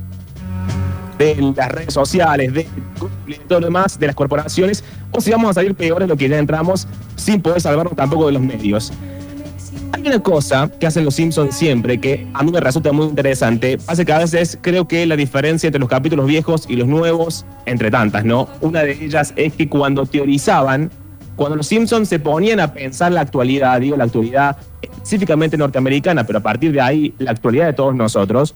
de 1.18 1.52
las 1.56 1.70
redes 1.70 1.94
sociales, 1.94 2.52
de 2.52 2.66
y 3.26 3.34
todo 3.34 3.60
lo 3.60 3.66
demás, 3.66 3.98
de 3.98 4.06
las 4.06 4.14
corporaciones, 4.14 4.84
o 5.10 5.20
si 5.20 5.30
vamos 5.30 5.50
a 5.50 5.54
salir 5.54 5.74
peores 5.74 6.06
de 6.06 6.14
lo 6.14 6.16
que 6.16 6.28
ya 6.28 6.38
entramos 6.38 6.86
sin 7.16 7.40
poder 7.40 7.60
salvarnos 7.60 7.96
tampoco 7.96 8.26
de 8.26 8.32
los 8.32 8.42
medios. 8.42 8.92
Hay 9.96 10.02
una 10.02 10.22
cosa 10.22 10.70
que 10.78 10.86
hacen 10.86 11.06
los 11.06 11.14
Simpsons 11.14 11.56
siempre 11.56 11.98
que 11.98 12.26
a 12.34 12.42
mí 12.42 12.52
me 12.52 12.60
resulta 12.60 12.92
muy 12.92 13.06
interesante. 13.06 13.78
Hace 13.86 14.04
que 14.04 14.12
a 14.12 14.18
veces 14.18 14.58
creo 14.60 14.86
que 14.86 15.06
la 15.06 15.16
diferencia 15.16 15.68
entre 15.68 15.80
los 15.80 15.88
capítulos 15.88 16.26
viejos 16.26 16.66
y 16.68 16.76
los 16.76 16.86
nuevos, 16.86 17.46
entre 17.64 17.90
tantas, 17.90 18.22
¿no? 18.22 18.46
Una 18.60 18.82
de 18.82 18.92
ellas 18.92 19.32
es 19.36 19.54
que 19.54 19.70
cuando 19.70 20.04
teorizaban, 20.04 20.90
cuando 21.34 21.56
los 21.56 21.66
Simpsons 21.68 22.10
se 22.10 22.18
ponían 22.18 22.60
a 22.60 22.74
pensar 22.74 23.10
la 23.10 23.22
actualidad, 23.22 23.80
digo 23.80 23.96
la 23.96 24.04
actualidad 24.04 24.58
específicamente 24.82 25.56
norteamericana, 25.56 26.24
pero 26.24 26.40
a 26.40 26.42
partir 26.42 26.72
de 26.72 26.82
ahí 26.82 27.14
la 27.16 27.30
actualidad 27.30 27.64
de 27.64 27.72
todos 27.72 27.94
nosotros, 27.94 28.54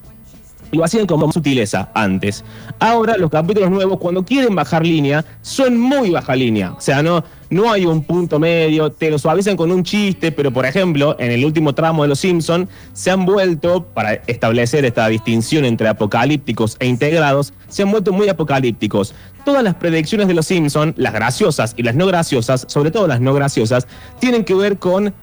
lo 0.73 0.85
hacían 0.85 1.07
con 1.07 1.21
más 1.21 1.35
sutileza 1.35 1.91
antes. 1.95 2.45
Ahora 2.79 3.17
los 3.17 3.31
capítulos 3.31 3.71
nuevos, 3.71 3.99
cuando 3.99 4.25
quieren 4.25 4.55
bajar 4.55 4.85
línea, 4.85 5.25
son 5.43 5.79
muy 5.79 6.11
baja 6.11 6.35
línea. 6.37 6.73
O 6.73 6.81
sea, 6.81 7.03
no, 7.03 7.25
no 7.51 7.71
hay 7.71 7.87
un 7.87 8.05
punto 8.05 8.39
medio, 8.39 8.91
te 8.91 9.11
lo 9.11 9.19
suavizan 9.19 9.57
con 9.57 9.71
un 9.71 9.83
chiste, 9.83 10.33
pero 10.33 10.53
por 10.53 10.67
ejemplo, 10.67 11.17
en 11.19 11.31
el 11.31 11.45
último 11.45 11.75
tramo 11.75 12.03
de 12.03 12.09
Los 12.09 12.21
Simpson 12.21 12.69
se 12.93 13.11
han 13.11 13.27
vuelto, 13.27 13.87
para 13.87 14.15
establecer 14.27 14.85
esta 14.85 15.09
distinción 15.09 15.65
entre 15.65 15.89
apocalípticos 15.89 16.77
e 16.79 16.87
integrados, 16.87 17.53
se 17.69 17.83
han 17.83 17.91
vuelto 17.91 18.13
muy 18.13 18.29
apocalípticos. 18.29 19.15
Todas 19.45 19.65
las 19.65 19.75
predicciones 19.75 20.29
de 20.29 20.35
Los 20.35 20.47
Simpson, 20.47 20.95
las 20.97 21.13
graciosas 21.13 21.75
y 21.77 21.83
las 21.83 21.95
no 21.95 22.07
graciosas, 22.07 22.67
sobre 22.69 22.91
todo 22.91 23.07
las 23.07 23.21
no 23.21 23.35
graciosas, 23.35 23.87
tienen 24.19 24.45
que 24.45 24.55
ver 24.55 24.79
con 24.79 25.15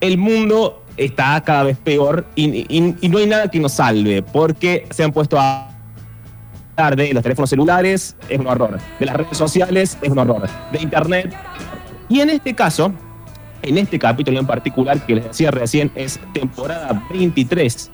el 0.00 0.18
mundo 0.18 0.82
está 0.96 1.40
cada 1.42 1.64
vez 1.64 1.76
peor 1.78 2.26
y, 2.34 2.66
no 3.08 3.18
hay 3.18 3.26
nada 3.26 3.50
que 3.50 3.60
nos 3.60 3.72
salve, 3.72 4.22
porque 4.22 4.86
se 4.90 5.04
han 5.04 5.12
puesto 5.12 5.38
a 5.38 5.70
hablar 6.76 6.96
de 6.96 7.12
los 7.12 7.22
teléfonos 7.22 7.50
celulares, 7.50 8.16
es 8.28 8.38
un 8.38 8.46
horror, 8.46 8.78
de 8.98 9.06
las 9.06 9.16
redes 9.16 9.36
sociales, 9.36 9.98
es 10.00 10.10
un 10.10 10.18
horror, 10.18 10.48
de 10.72 10.82
internet. 10.82 11.34
Y 12.08 12.20
en 12.20 12.30
este 12.30 12.54
caso, 12.54 12.92
en 13.62 13.78
este 13.78 13.98
capítulo 13.98 14.38
en 14.38 14.46
particular, 14.46 15.04
que 15.04 15.16
les 15.16 15.24
decía 15.24 15.50
recién, 15.50 15.90
es 15.94 16.20
temporada 16.32 17.02
23, 17.10 17.90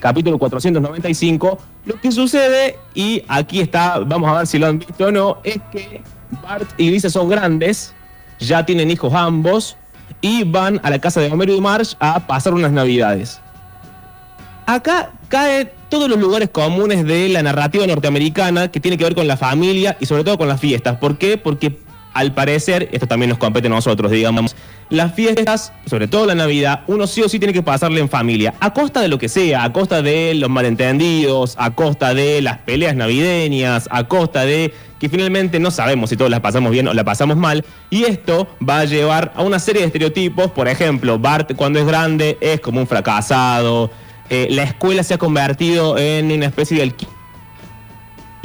capítulo 0.00 0.38
495, 0.38 1.58
lo 1.86 2.00
que 2.00 2.12
sucede, 2.12 2.76
y 2.94 3.22
aquí 3.28 3.60
está, 3.60 3.98
vamos 4.00 4.30
a 4.30 4.38
ver 4.38 4.46
si 4.46 4.58
lo 4.58 4.66
han 4.66 4.78
visto 4.78 5.06
o 5.06 5.12
no, 5.12 5.38
es 5.42 5.58
que 5.72 6.02
Bart 6.42 6.68
y 6.76 6.90
Lisa 6.90 7.10
son 7.10 7.28
grandes, 7.28 7.94
ya 8.38 8.64
tienen 8.66 8.90
hijos 8.90 9.12
ambos, 9.14 9.76
y 10.26 10.42
van 10.42 10.80
a 10.82 10.90
la 10.90 10.98
casa 10.98 11.20
de 11.20 11.30
Homero 11.30 11.54
y 11.54 11.60
Marge 11.60 11.94
a 12.00 12.26
pasar 12.26 12.52
unas 12.52 12.72
navidades. 12.72 13.40
Acá 14.66 15.12
cae 15.28 15.72
todos 15.88 16.10
los 16.10 16.18
lugares 16.18 16.48
comunes 16.50 17.04
de 17.04 17.28
la 17.28 17.44
narrativa 17.44 17.86
norteamericana 17.86 18.72
que 18.72 18.80
tiene 18.80 18.98
que 18.98 19.04
ver 19.04 19.14
con 19.14 19.28
la 19.28 19.36
familia 19.36 19.96
y 20.00 20.06
sobre 20.06 20.24
todo 20.24 20.36
con 20.36 20.48
las 20.48 20.60
fiestas. 20.60 20.96
¿Por 20.96 21.16
qué? 21.16 21.38
Porque 21.38 21.78
al 22.12 22.34
parecer, 22.34 22.88
esto 22.90 23.06
también 23.06 23.30
nos 23.30 23.38
compete 23.38 23.68
a 23.68 23.70
nosotros, 23.70 24.10
digamos, 24.10 24.56
las 24.88 25.14
fiestas, 25.14 25.72
sobre 25.86 26.08
todo 26.08 26.26
la 26.26 26.34
Navidad, 26.34 26.82
uno 26.86 27.06
sí 27.06 27.22
o 27.22 27.28
sí 27.28 27.38
tiene 27.38 27.52
que 27.52 27.62
pasarle 27.62 28.00
en 28.00 28.08
familia, 28.08 28.54
a 28.60 28.72
costa 28.72 29.00
de 29.00 29.08
lo 29.08 29.18
que 29.18 29.28
sea, 29.28 29.64
a 29.64 29.72
costa 29.72 30.02
de 30.02 30.34
los 30.34 30.48
malentendidos, 30.48 31.56
a 31.58 31.74
costa 31.74 32.14
de 32.14 32.40
las 32.42 32.58
peleas 32.58 32.94
navideñas, 32.94 33.88
a 33.90 34.04
costa 34.04 34.44
de 34.44 34.72
que 34.98 35.08
finalmente 35.08 35.58
no 35.58 35.70
sabemos 35.70 36.10
si 36.10 36.16
todos 36.16 36.30
las 36.30 36.40
pasamos 36.40 36.72
bien 36.72 36.88
o 36.88 36.94
la 36.94 37.04
pasamos 37.04 37.36
mal, 37.36 37.64
y 37.90 38.04
esto 38.04 38.48
va 38.66 38.80
a 38.80 38.84
llevar 38.84 39.32
a 39.36 39.42
una 39.42 39.58
serie 39.58 39.82
de 39.82 39.86
estereotipos, 39.86 40.50
por 40.52 40.68
ejemplo, 40.68 41.18
Bart 41.18 41.54
cuando 41.56 41.78
es 41.78 41.86
grande 41.86 42.38
es 42.40 42.60
como 42.60 42.80
un 42.80 42.86
fracasado, 42.86 43.90
eh, 44.28 44.48
la 44.50 44.64
escuela 44.64 45.02
se 45.02 45.14
ha 45.14 45.18
convertido 45.18 45.98
en 45.98 46.32
una 46.32 46.46
especie 46.46 46.76
de 46.76 46.82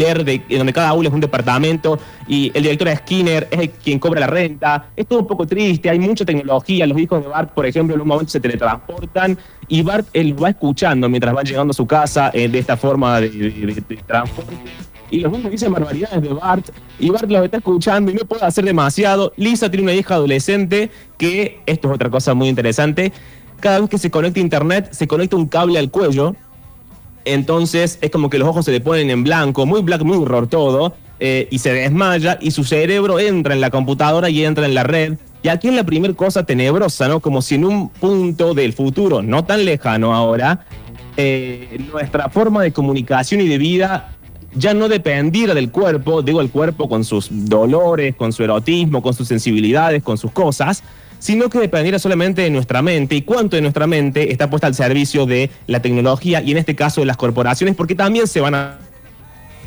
alquiler 0.02 0.26
de, 0.48 0.58
donde 0.58 0.74
cada 0.74 0.90
aula 0.90 1.10
es 1.10 1.14
un 1.14 1.22
departamento 1.22 2.00
y 2.28 2.52
el 2.54 2.64
director 2.64 2.96
Skinner 2.98 3.48
es 3.52 3.60
el 3.60 3.70
quien 3.70 4.00
cobra 4.00 4.22
la 4.22 4.28
renta. 4.28 4.90
Es 4.96 5.08
todo 5.08 5.20
un 5.20 5.28
poco 5.28 5.46
triste, 5.46 5.90
hay 5.90 6.00
mucha 6.00 6.26
tecnología. 6.26 6.86
Los 6.88 6.98
hijos 7.00 7.22
de 7.22 7.30
Bart, 7.30 7.52
por 7.54 7.66
ejemplo, 7.66 7.96
en 7.96 8.02
un 8.02 8.08
momento 8.08 8.32
se 8.32 8.40
teletransportan 8.40 9.38
y 9.68 9.82
Bart 9.82 10.08
él 10.14 10.42
va 10.42 10.50
escuchando 10.50 11.10
mientras 11.10 11.34
van 11.34 11.46
llegando 11.46 11.72
a 11.72 11.74
su 11.74 11.86
casa 11.86 12.32
eh, 12.34 12.48
de 12.48 12.60
esta 12.60 12.78
forma 12.78 13.20
de 13.22 13.84
transporte. 14.06 14.56
Y 15.10 15.20
los 15.20 15.32
niños 15.32 15.52
dicen 15.52 15.74
barbaridades 15.74 16.22
de 16.22 16.30
Bart 16.30 16.70
y 16.98 17.10
Bart 17.10 17.30
los 17.30 17.44
está 17.44 17.58
escuchando 17.58 18.12
y 18.12 18.14
no 18.14 18.26
puede 18.26 18.46
hacer 18.46 18.64
demasiado. 18.64 19.34
Lisa 19.36 19.70
tiene 19.70 19.84
una 19.84 19.94
hija 19.94 20.16
adolescente 20.16 20.90
que, 21.18 21.60
esto 21.66 21.90
es 21.90 21.96
otra 21.96 22.10
cosa 22.10 22.34
muy 22.34 22.48
interesante, 22.48 23.12
cada 23.60 23.82
vez 23.82 23.90
que 23.90 23.98
se 23.98 24.10
conecta 24.10 24.40
a 24.40 24.44
internet 24.44 24.90
se 24.92 25.08
conecta 25.08 25.36
un 25.36 25.48
cable 25.48 25.78
al 25.78 25.92
cuello 25.92 26.36
entonces 27.26 27.98
es 28.02 28.12
como 28.12 28.30
que 28.30 28.38
los 28.38 28.48
ojos 28.48 28.66
se 28.66 28.72
le 28.72 28.82
ponen 28.82 29.10
en 29.10 29.24
blanco, 29.24 29.66
muy 29.66 29.82
Black 29.82 30.04
Mirror 30.04 30.48
todo, 30.48 30.96
eh, 31.20 31.48
y 31.52 31.60
se 31.60 31.72
desmaya 31.74 32.40
y 32.42 32.52
su 32.52 32.64
cerebro 32.64 33.20
entra 33.20 33.54
en 33.54 33.62
la 33.62 33.70
computadora 33.70 34.30
y 34.30 34.44
entra 34.44 34.66
en 34.66 34.74
la 34.74 34.84
red. 34.84 35.18
Y 35.44 35.50
aquí 35.50 35.68
es 35.68 35.74
la 35.76 35.84
primera 35.84 36.14
cosa 36.14 36.46
tenebrosa, 36.46 37.08
¿no? 37.08 37.20
Como 37.20 37.42
si 37.42 37.56
en 37.56 37.66
un 37.66 37.90
punto 37.90 38.54
del 38.54 38.74
futuro, 38.74 39.22
no 39.22 39.44
tan 39.44 39.66
lejano 39.66 40.14
ahora, 40.14 40.66
eh, 41.18 41.80
nuestra 41.92 42.30
forma 42.30 42.64
de 42.64 42.72
comunicación 42.72 43.42
y 43.42 43.48
de 43.48 43.58
vida 43.58 44.16
ya 44.54 44.74
no 44.74 44.88
dependiera 44.90 45.54
del 45.54 45.72
cuerpo, 45.72 46.22
digo 46.22 46.42
el 46.42 46.50
cuerpo 46.50 46.90
con 46.90 47.04
sus 47.04 47.30
dolores, 47.32 48.16
con 48.16 48.34
su 48.34 48.44
erotismo, 48.44 49.02
con 49.02 49.14
sus 49.14 49.28
sensibilidades, 49.28 50.04
con 50.04 50.18
sus 50.18 50.32
cosas, 50.32 50.84
sino 51.22 51.50
que 51.50 51.60
dependiera 51.60 52.00
solamente 52.00 52.42
de 52.42 52.50
nuestra 52.50 52.82
mente 52.82 53.16
y 53.16 53.22
cuánto 53.22 53.56
de 53.56 53.62
nuestra 53.62 53.86
mente 53.86 54.32
está 54.32 54.50
puesta 54.50 54.68
al 54.68 54.74
servicio 54.74 55.26
de 55.28 55.52
la 55.68 55.80
tecnología 55.80 56.42
y 56.42 56.52
en 56.52 56.58
este 56.58 56.76
caso 56.76 57.02
de 57.02 57.08
las 57.08 57.16
corporaciones, 57.16 57.76
porque 57.76 57.96
también 57.96 58.28
se 58.28 58.42
van 58.42 58.56
a 58.56 58.80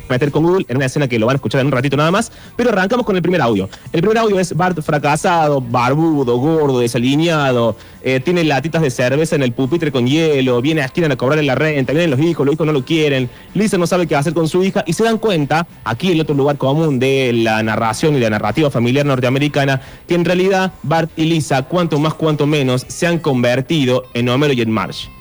meter 0.09 0.31
con 0.31 0.43
Google 0.43 0.65
en 0.67 0.77
una 0.77 0.85
escena 0.85 1.07
que 1.07 1.19
lo 1.19 1.25
van 1.25 1.35
a 1.35 1.37
escuchar 1.37 1.61
en 1.61 1.67
un 1.67 1.73
ratito 1.73 1.97
nada 1.97 2.11
más, 2.11 2.31
pero 2.55 2.69
arrancamos 2.69 3.05
con 3.05 3.15
el 3.15 3.21
primer 3.21 3.41
audio. 3.41 3.69
El 3.91 4.01
primer 4.01 4.17
audio 4.17 4.39
es 4.39 4.55
Bart 4.55 4.81
fracasado, 4.81 5.61
barbudo, 5.61 6.37
gordo, 6.37 6.79
desalineado, 6.79 7.75
eh, 8.03 8.19
tiene 8.19 8.43
latitas 8.43 8.81
de 8.81 8.91
cerveza 8.91 9.35
en 9.35 9.43
el 9.43 9.51
pupitre 9.51 9.91
con 9.91 10.05
hielo, 10.05 10.61
viene 10.61 10.81
a 10.81 10.87
Skinner 10.87 11.11
a 11.11 11.15
cobrarle 11.15 11.43
la 11.43 11.55
renta, 11.55 11.91
vienen 11.91 12.11
los 12.11 12.19
hijos, 12.19 12.45
los 12.45 12.53
hijos 12.53 12.67
no 12.67 12.73
lo 12.73 12.85
quieren, 12.85 13.29
Lisa 13.53 13.77
no 13.77 13.87
sabe 13.87 14.05
qué 14.05 14.15
hacer 14.15 14.33
con 14.33 14.47
su 14.47 14.63
hija 14.63 14.83
y 14.85 14.93
se 14.93 15.03
dan 15.03 15.17
cuenta, 15.17 15.67
aquí 15.83 16.11
el 16.11 16.21
otro 16.21 16.35
lugar 16.35 16.57
común 16.57 16.99
de 16.99 17.31
la 17.33 17.63
narración 17.63 18.15
y 18.15 18.19
la 18.19 18.29
narrativa 18.29 18.69
familiar 18.69 19.05
norteamericana, 19.05 19.81
que 20.07 20.15
en 20.15 20.25
realidad 20.25 20.71
Bart 20.83 21.09
y 21.17 21.25
Lisa, 21.25 21.63
cuanto 21.63 21.99
más, 21.99 22.13
cuanto 22.13 22.45
menos, 22.45 22.85
se 22.87 23.07
han 23.07 23.19
convertido 23.19 24.03
en 24.13 24.29
Homero 24.29 24.53
y 24.53 24.61
en 24.61 24.71
Marge. 24.71 25.14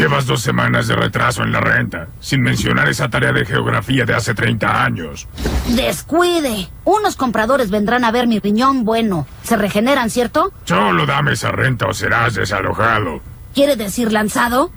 Llevas 0.00 0.24
dos 0.24 0.40
semanas 0.40 0.88
de 0.88 0.96
retraso 0.96 1.42
en 1.42 1.52
la 1.52 1.60
renta, 1.60 2.08
sin 2.20 2.40
mencionar 2.40 2.88
esa 2.88 3.10
tarea 3.10 3.34
de 3.34 3.44
geografía 3.44 4.06
de 4.06 4.14
hace 4.14 4.32
30 4.32 4.82
años. 4.82 5.28
Descuide. 5.68 6.70
Unos 6.84 7.16
compradores 7.16 7.70
vendrán 7.70 8.06
a 8.06 8.10
ver 8.10 8.26
mi 8.26 8.38
riñón 8.38 8.86
bueno. 8.86 9.26
Se 9.42 9.58
regeneran, 9.58 10.08
¿cierto? 10.08 10.54
Solo 10.64 11.04
dame 11.04 11.32
esa 11.32 11.52
renta 11.52 11.86
o 11.86 11.92
serás 11.92 12.32
desalojado. 12.32 13.20
¿Quiere 13.52 13.76
decir 13.76 14.10
lanzado? 14.10 14.72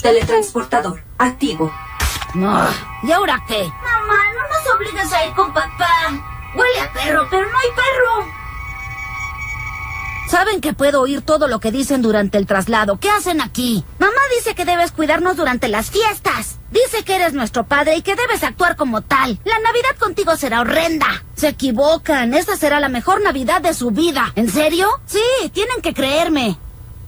Teletransportador 0.00 1.02
activo. 1.18 1.72
Ah, 2.36 2.70
¿Y 3.02 3.10
ahora 3.10 3.42
qué? 3.48 3.64
Mamá, 3.64 4.20
no 4.36 4.42
nos 4.48 4.76
obligues 4.76 5.12
a 5.12 5.26
ir 5.26 5.34
con 5.34 5.52
papá. 5.52 5.88
Huele 6.54 6.80
a 6.82 6.92
perro, 6.92 7.26
pero 7.28 7.50
no 7.50 7.58
hay 7.58 7.68
perro. 7.74 8.41
Saben 10.32 10.62
que 10.62 10.72
puedo 10.72 11.02
oír 11.02 11.20
todo 11.20 11.46
lo 11.46 11.60
que 11.60 11.70
dicen 11.70 12.00
durante 12.00 12.38
el 12.38 12.46
traslado. 12.46 12.98
¿Qué 12.98 13.10
hacen 13.10 13.42
aquí? 13.42 13.84
Mamá 13.98 14.12
dice 14.34 14.54
que 14.54 14.64
debes 14.64 14.90
cuidarnos 14.90 15.36
durante 15.36 15.68
las 15.68 15.90
fiestas. 15.90 16.58
Dice 16.70 17.04
que 17.04 17.16
eres 17.16 17.34
nuestro 17.34 17.64
padre 17.64 17.96
y 17.96 18.00
que 18.00 18.16
debes 18.16 18.42
actuar 18.42 18.76
como 18.76 19.02
tal. 19.02 19.38
La 19.44 19.58
Navidad 19.58 19.94
contigo 19.98 20.34
será 20.36 20.62
horrenda. 20.62 21.22
Se 21.34 21.48
equivocan. 21.48 22.32
Esta 22.32 22.56
será 22.56 22.80
la 22.80 22.88
mejor 22.88 23.20
Navidad 23.20 23.60
de 23.60 23.74
su 23.74 23.90
vida. 23.90 24.32
¿En 24.34 24.50
serio? 24.50 24.88
Sí, 25.04 25.20
tienen 25.52 25.82
que 25.82 25.92
creerme. 25.92 26.56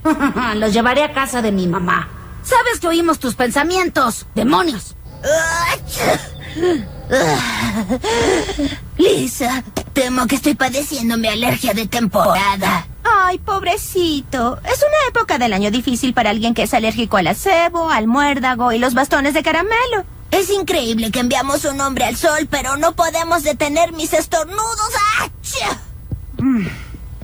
Los 0.56 0.74
llevaré 0.74 1.02
a 1.02 1.14
casa 1.14 1.40
de 1.40 1.50
mi 1.50 1.66
mamá. 1.66 2.06
Sabes 2.42 2.78
que 2.78 2.88
oímos 2.88 3.20
tus 3.20 3.36
pensamientos. 3.36 4.26
¡Demonios! 4.34 4.96
Lisa, 8.98 9.64
temo 9.94 10.26
que 10.26 10.34
estoy 10.34 10.56
padeciendo 10.56 11.16
mi 11.16 11.28
alergia 11.28 11.72
de 11.72 11.86
temporada. 11.86 12.86
Ay, 13.26 13.38
pobrecito. 13.38 14.58
Es 14.64 14.78
una 14.78 15.08
época 15.08 15.38
del 15.38 15.54
año 15.54 15.70
difícil 15.70 16.12
para 16.12 16.28
alguien 16.28 16.52
que 16.52 16.64
es 16.64 16.74
alérgico 16.74 17.16
al 17.16 17.28
acebo, 17.28 17.88
al 17.88 18.06
muérdago 18.06 18.70
y 18.72 18.78
los 18.78 18.92
bastones 18.92 19.32
de 19.32 19.42
caramelo. 19.42 20.04
Es 20.30 20.50
increíble 20.50 21.10
que 21.10 21.20
enviamos 21.20 21.64
un 21.64 21.80
hombre 21.80 22.04
al 22.04 22.16
sol, 22.16 22.46
pero 22.50 22.76
no 22.76 22.94
podemos 22.94 23.42
detener 23.42 23.92
mis 23.92 24.12
estornudos. 24.12 24.90
¡Achia! 25.20 25.80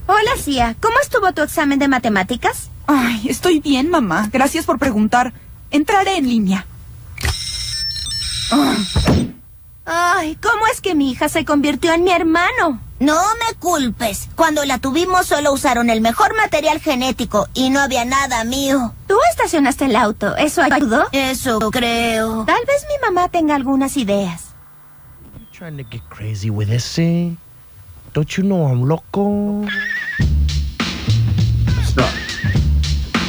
Hola, 0.06 0.30
Cia. 0.42 0.74
¿Cómo 0.80 0.96
estuvo 1.02 1.32
tu 1.32 1.42
examen 1.42 1.78
de 1.78 1.88
matemáticas? 1.88 2.70
Ay, 2.86 3.26
estoy 3.28 3.60
bien, 3.60 3.90
mamá. 3.90 4.30
Gracias 4.32 4.64
por 4.64 4.78
preguntar. 4.78 5.34
Entraré 5.70 6.16
en 6.16 6.28
línea. 6.28 6.66
Ay, 9.84 10.36
¿cómo 10.36 10.66
es 10.72 10.80
que 10.80 10.94
mi 10.94 11.10
hija 11.10 11.28
se 11.28 11.44
convirtió 11.44 11.92
en 11.92 12.04
mi 12.04 12.10
hermano? 12.12 12.80
No 12.98 13.14
me 13.14 13.54
culpes. 13.58 14.28
Cuando 14.36 14.64
la 14.64 14.78
tuvimos 14.78 15.26
solo 15.26 15.52
usaron 15.52 15.88
el 15.88 16.00
mejor 16.02 16.36
material 16.36 16.80
genético 16.80 17.48
y 17.54 17.70
no 17.70 17.80
había 17.80 18.04
nada 18.04 18.44
mío. 18.44 18.92
Tú 19.06 19.16
estacionaste 19.30 19.86
el 19.86 19.96
auto. 19.96 20.36
¿Eso 20.36 20.62
ayudó? 20.62 21.06
Eso 21.12 21.58
creo. 21.70 22.44
Tal 22.44 22.62
vez 22.66 22.84
mi 22.88 23.06
mamá 23.08 23.28
tenga 23.30 23.54
algunas 23.54 23.96
ideas. 23.96 24.48
Trying 25.52 25.78
to 25.78 25.84
get 25.90 26.02
crazy 26.08 26.50
with 26.50 26.68
this, 26.68 26.98
eh? 26.98 27.34
Don't 28.12 28.28
you 28.36 28.42
know 28.42 28.66
I'm 28.68 28.84
loco? 28.84 29.66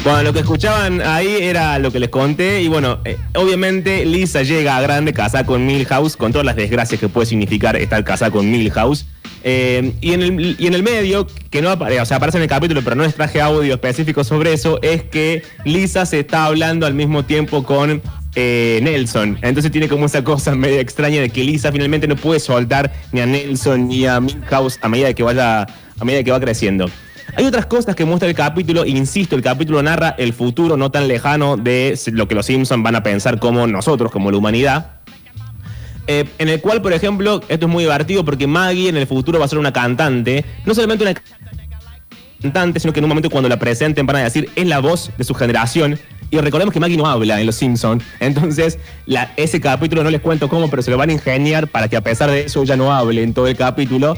Bueno, 0.04 0.24
lo 0.24 0.34
que 0.34 0.40
escuchaban 0.40 1.00
ahí 1.02 1.28
era 1.42 1.78
lo 1.78 1.92
que 1.92 2.00
les 2.00 2.10
conté 2.10 2.64
y 2.64 2.68
bueno, 2.68 3.00
eh, 3.06 3.18
obviamente 3.36 4.04
Lisa 4.04 4.42
llega 4.42 4.76
a 4.76 4.82
grande 4.82 5.14
casada 5.14 5.46
con 5.46 5.64
Milhouse, 5.64 6.18
con 6.18 6.32
todas 6.32 6.44
las 6.44 6.56
desgracias 6.56 7.00
que 7.00 7.08
puede 7.08 7.28
significar 7.28 7.76
estar 7.76 8.04
casada 8.04 8.32
con 8.32 8.50
Milhouse. 8.50 9.06
Eh, 9.44 9.94
y, 10.02 10.14
en 10.14 10.24
el, 10.24 10.56
y 10.58 10.66
en 10.66 10.74
el 10.74 10.82
medio, 10.82 11.28
que 11.52 11.62
no 11.62 11.70
aparece, 11.70 12.02
o 12.02 12.06
sea, 12.06 12.18
aparece 12.18 12.40
en 12.40 12.44
el 12.44 12.50
capítulo, 12.50 12.82
pero 12.84 12.96
no 12.96 13.04
les 13.04 13.14
traje 13.14 13.42
audio 13.42 13.76
específico 13.76 14.24
sobre 14.24 14.54
eso, 14.54 14.80
es 14.82 15.04
que 15.04 15.44
Lisa 15.66 16.08
se 16.08 16.22
está 16.22 16.46
hablando 16.46 16.88
al 16.88 16.96
mismo 16.96 17.24
tiempo 17.24 17.64
con 17.64 18.02
eh, 18.34 18.80
Nelson. 18.82 19.38
Entonces 19.44 19.72
tiene 19.72 19.88
como 19.88 20.08
esa 20.08 20.24
cosa 20.24 20.56
medio 20.56 20.80
extraña 20.80 21.22
de 21.22 21.30
que 21.30 21.44
Lisa 21.44 21.72
finalmente 21.72 22.08
no 22.08 22.16
puede 22.16 22.40
soltar 22.40 22.92
ni 23.12 23.20
a 23.20 23.28
Nelson 23.28 23.88
ni 23.88 24.08
a 24.08 24.20
Milhouse 24.20 24.80
a 24.82 24.90
medida 24.90 25.14
que 25.14 25.22
vaya, 25.22 25.68
a 26.00 26.06
medida 26.06 26.24
que 26.24 26.32
va 26.32 26.40
creciendo. 26.40 26.90
Hay 27.36 27.46
otras 27.46 27.66
cosas 27.66 27.96
que 27.96 28.04
muestra 28.04 28.28
el 28.28 28.36
capítulo, 28.36 28.86
insisto, 28.86 29.36
el 29.36 29.42
capítulo 29.42 29.82
narra 29.82 30.16
el 30.18 30.34
futuro 30.34 30.76
no 30.76 30.92
tan 30.92 31.08
lejano 31.08 31.56
de 31.56 31.98
lo 32.12 32.28
que 32.28 32.36
los 32.36 32.46
Simpsons 32.46 32.84
van 32.84 32.96
a 32.96 33.04
pensar 33.04 33.40
como 33.40 33.68
nosotros, 33.68 34.12
como 34.12 34.32
la 34.32 34.38
humanidad. 34.38 35.02
Eh, 36.08 36.26
en 36.40 36.50
el 36.50 36.60
cual, 36.60 36.82
por 36.82 36.92
ejemplo, 36.94 37.42
esto 37.48 37.68
es 37.68 37.72
muy 37.72 37.84
divertido 37.84 38.26
porque 38.26 38.48
Maggie 38.48 38.90
en 38.90 38.98
el 38.98 39.08
futuro 39.08 39.40
va 39.40 39.46
a 39.46 39.48
ser 39.48 39.60
una 39.60 39.72
cantante, 39.72 40.44
no 40.66 40.74
solamente 40.74 41.06
una 41.06 41.14
cantante, 42.42 42.80
sino 42.80 42.92
que 42.92 43.00
en 43.00 43.06
un 43.06 43.10
momento 43.10 43.30
cuando 43.30 43.48
la 43.48 43.58
presenten 43.58 44.06
van 44.06 44.18
a 44.18 44.24
decir 44.24 44.50
es 44.56 44.68
la 44.68 44.80
voz 44.80 45.12
de 45.18 45.24
su 45.24 45.34
generación. 45.34 45.98
Y 46.32 46.38
recordemos 46.40 46.74
que 46.74 46.80
Maggie 46.80 46.98
no 46.98 47.08
habla 47.08 47.40
en 47.40 47.46
Los 47.46 47.56
Simpsons, 47.56 48.04
entonces 48.20 48.78
ese 49.38 49.62
capítulo 49.62 50.04
no 50.04 50.10
les 50.10 50.22
cuento 50.22 50.50
cómo, 50.50 50.70
pero 50.70 50.82
se 50.82 50.92
lo 50.92 50.98
van 50.98 51.10
a 51.10 51.14
ingeniar 51.14 51.68
para 51.68 51.88
que 51.88 51.96
a 51.96 52.02
pesar 52.02 52.30
de 52.30 52.46
eso 52.46 52.64
ya 52.64 52.76
no 52.76 52.94
hable 52.94 53.24
en 53.24 53.34
todo 53.34 53.48
el 53.48 53.56
capítulo. 53.56 54.18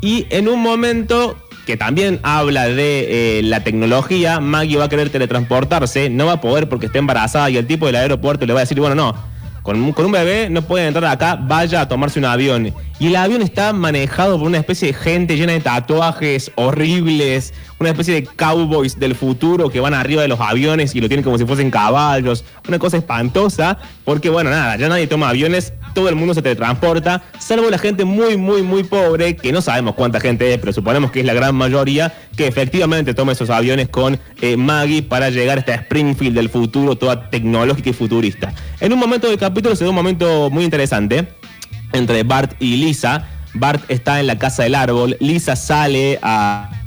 Y 0.00 0.26
en 0.30 0.48
un 0.48 0.60
momento 0.60 1.36
que 1.66 1.76
también 1.76 2.20
habla 2.22 2.66
de 2.66 3.38
eh, 3.38 3.42
la 3.42 3.62
tecnología, 3.62 4.40
Maggie 4.40 4.76
va 4.76 4.84
a 4.84 4.88
querer 4.88 5.10
teletransportarse, 5.10 6.10
no 6.10 6.26
va 6.26 6.32
a 6.32 6.40
poder 6.40 6.68
porque 6.68 6.86
está 6.86 6.98
embarazada 6.98 7.50
y 7.50 7.56
el 7.56 7.66
tipo 7.66 7.86
del 7.86 7.96
aeropuerto 7.96 8.46
le 8.46 8.52
va 8.52 8.60
a 8.60 8.62
decir, 8.62 8.80
bueno, 8.80 8.94
no, 8.94 9.14
con 9.62 9.80
un, 9.80 9.92
con 9.92 10.06
un 10.06 10.12
bebé 10.12 10.48
no 10.50 10.62
pueden 10.62 10.88
entrar 10.88 11.04
acá, 11.04 11.36
vaya 11.40 11.82
a 11.82 11.88
tomarse 11.88 12.18
un 12.18 12.24
avión. 12.24 12.74
Y 12.98 13.06
el 13.06 13.16
avión 13.16 13.42
está 13.42 13.72
manejado 13.72 14.38
por 14.38 14.46
una 14.46 14.58
especie 14.58 14.88
de 14.88 14.94
gente 14.94 15.36
llena 15.36 15.52
de 15.52 15.60
tatuajes 15.60 16.50
horribles, 16.56 17.54
una 17.82 17.90
especie 17.90 18.14
de 18.14 18.24
cowboys 18.24 18.98
del 18.98 19.14
futuro 19.14 19.68
que 19.68 19.80
van 19.80 19.92
arriba 19.92 20.22
de 20.22 20.28
los 20.28 20.40
aviones 20.40 20.94
y 20.94 21.00
lo 21.00 21.08
tienen 21.08 21.24
como 21.24 21.36
si 21.36 21.44
fuesen 21.44 21.70
caballos. 21.70 22.44
Una 22.66 22.78
cosa 22.78 22.96
espantosa, 22.96 23.78
porque 24.04 24.30
bueno, 24.30 24.50
nada, 24.50 24.76
ya 24.76 24.88
nadie 24.88 25.06
toma 25.06 25.28
aviones, 25.28 25.74
todo 25.94 26.08
el 26.08 26.14
mundo 26.14 26.32
se 26.32 26.42
teletransporta, 26.42 27.22
salvo 27.38 27.68
la 27.70 27.78
gente 27.78 28.04
muy, 28.04 28.36
muy, 28.36 28.62
muy 28.62 28.84
pobre, 28.84 29.36
que 29.36 29.52
no 29.52 29.60
sabemos 29.60 29.94
cuánta 29.94 30.20
gente 30.20 30.52
es, 30.52 30.58
pero 30.58 30.72
suponemos 30.72 31.10
que 31.10 31.20
es 31.20 31.26
la 31.26 31.34
gran 31.34 31.54
mayoría, 31.54 32.14
que 32.36 32.46
efectivamente 32.46 33.14
toma 33.14 33.32
esos 33.32 33.50
aviones 33.50 33.88
con 33.88 34.18
eh, 34.40 34.56
Maggie 34.56 35.02
para 35.02 35.30
llegar 35.30 35.58
a 35.58 35.60
esta 35.60 35.74
Springfield 35.74 36.36
del 36.36 36.48
futuro, 36.48 36.96
toda 36.96 37.30
tecnológica 37.30 37.90
y 37.90 37.92
futurista. 37.92 38.54
En 38.80 38.92
un 38.92 38.98
momento 38.98 39.28
del 39.28 39.38
capítulo 39.38 39.76
se 39.76 39.84
da 39.84 39.90
un 39.90 39.96
momento 39.96 40.50
muy 40.50 40.64
interesante 40.64 41.28
entre 41.92 42.22
Bart 42.22 42.54
y 42.60 42.76
Lisa. 42.76 43.28
Bart 43.54 43.82
está 43.88 44.20
en 44.20 44.26
la 44.26 44.38
casa 44.38 44.62
del 44.62 44.74
árbol, 44.74 45.16
Lisa 45.20 45.56
sale 45.56 46.18
a, 46.22 46.81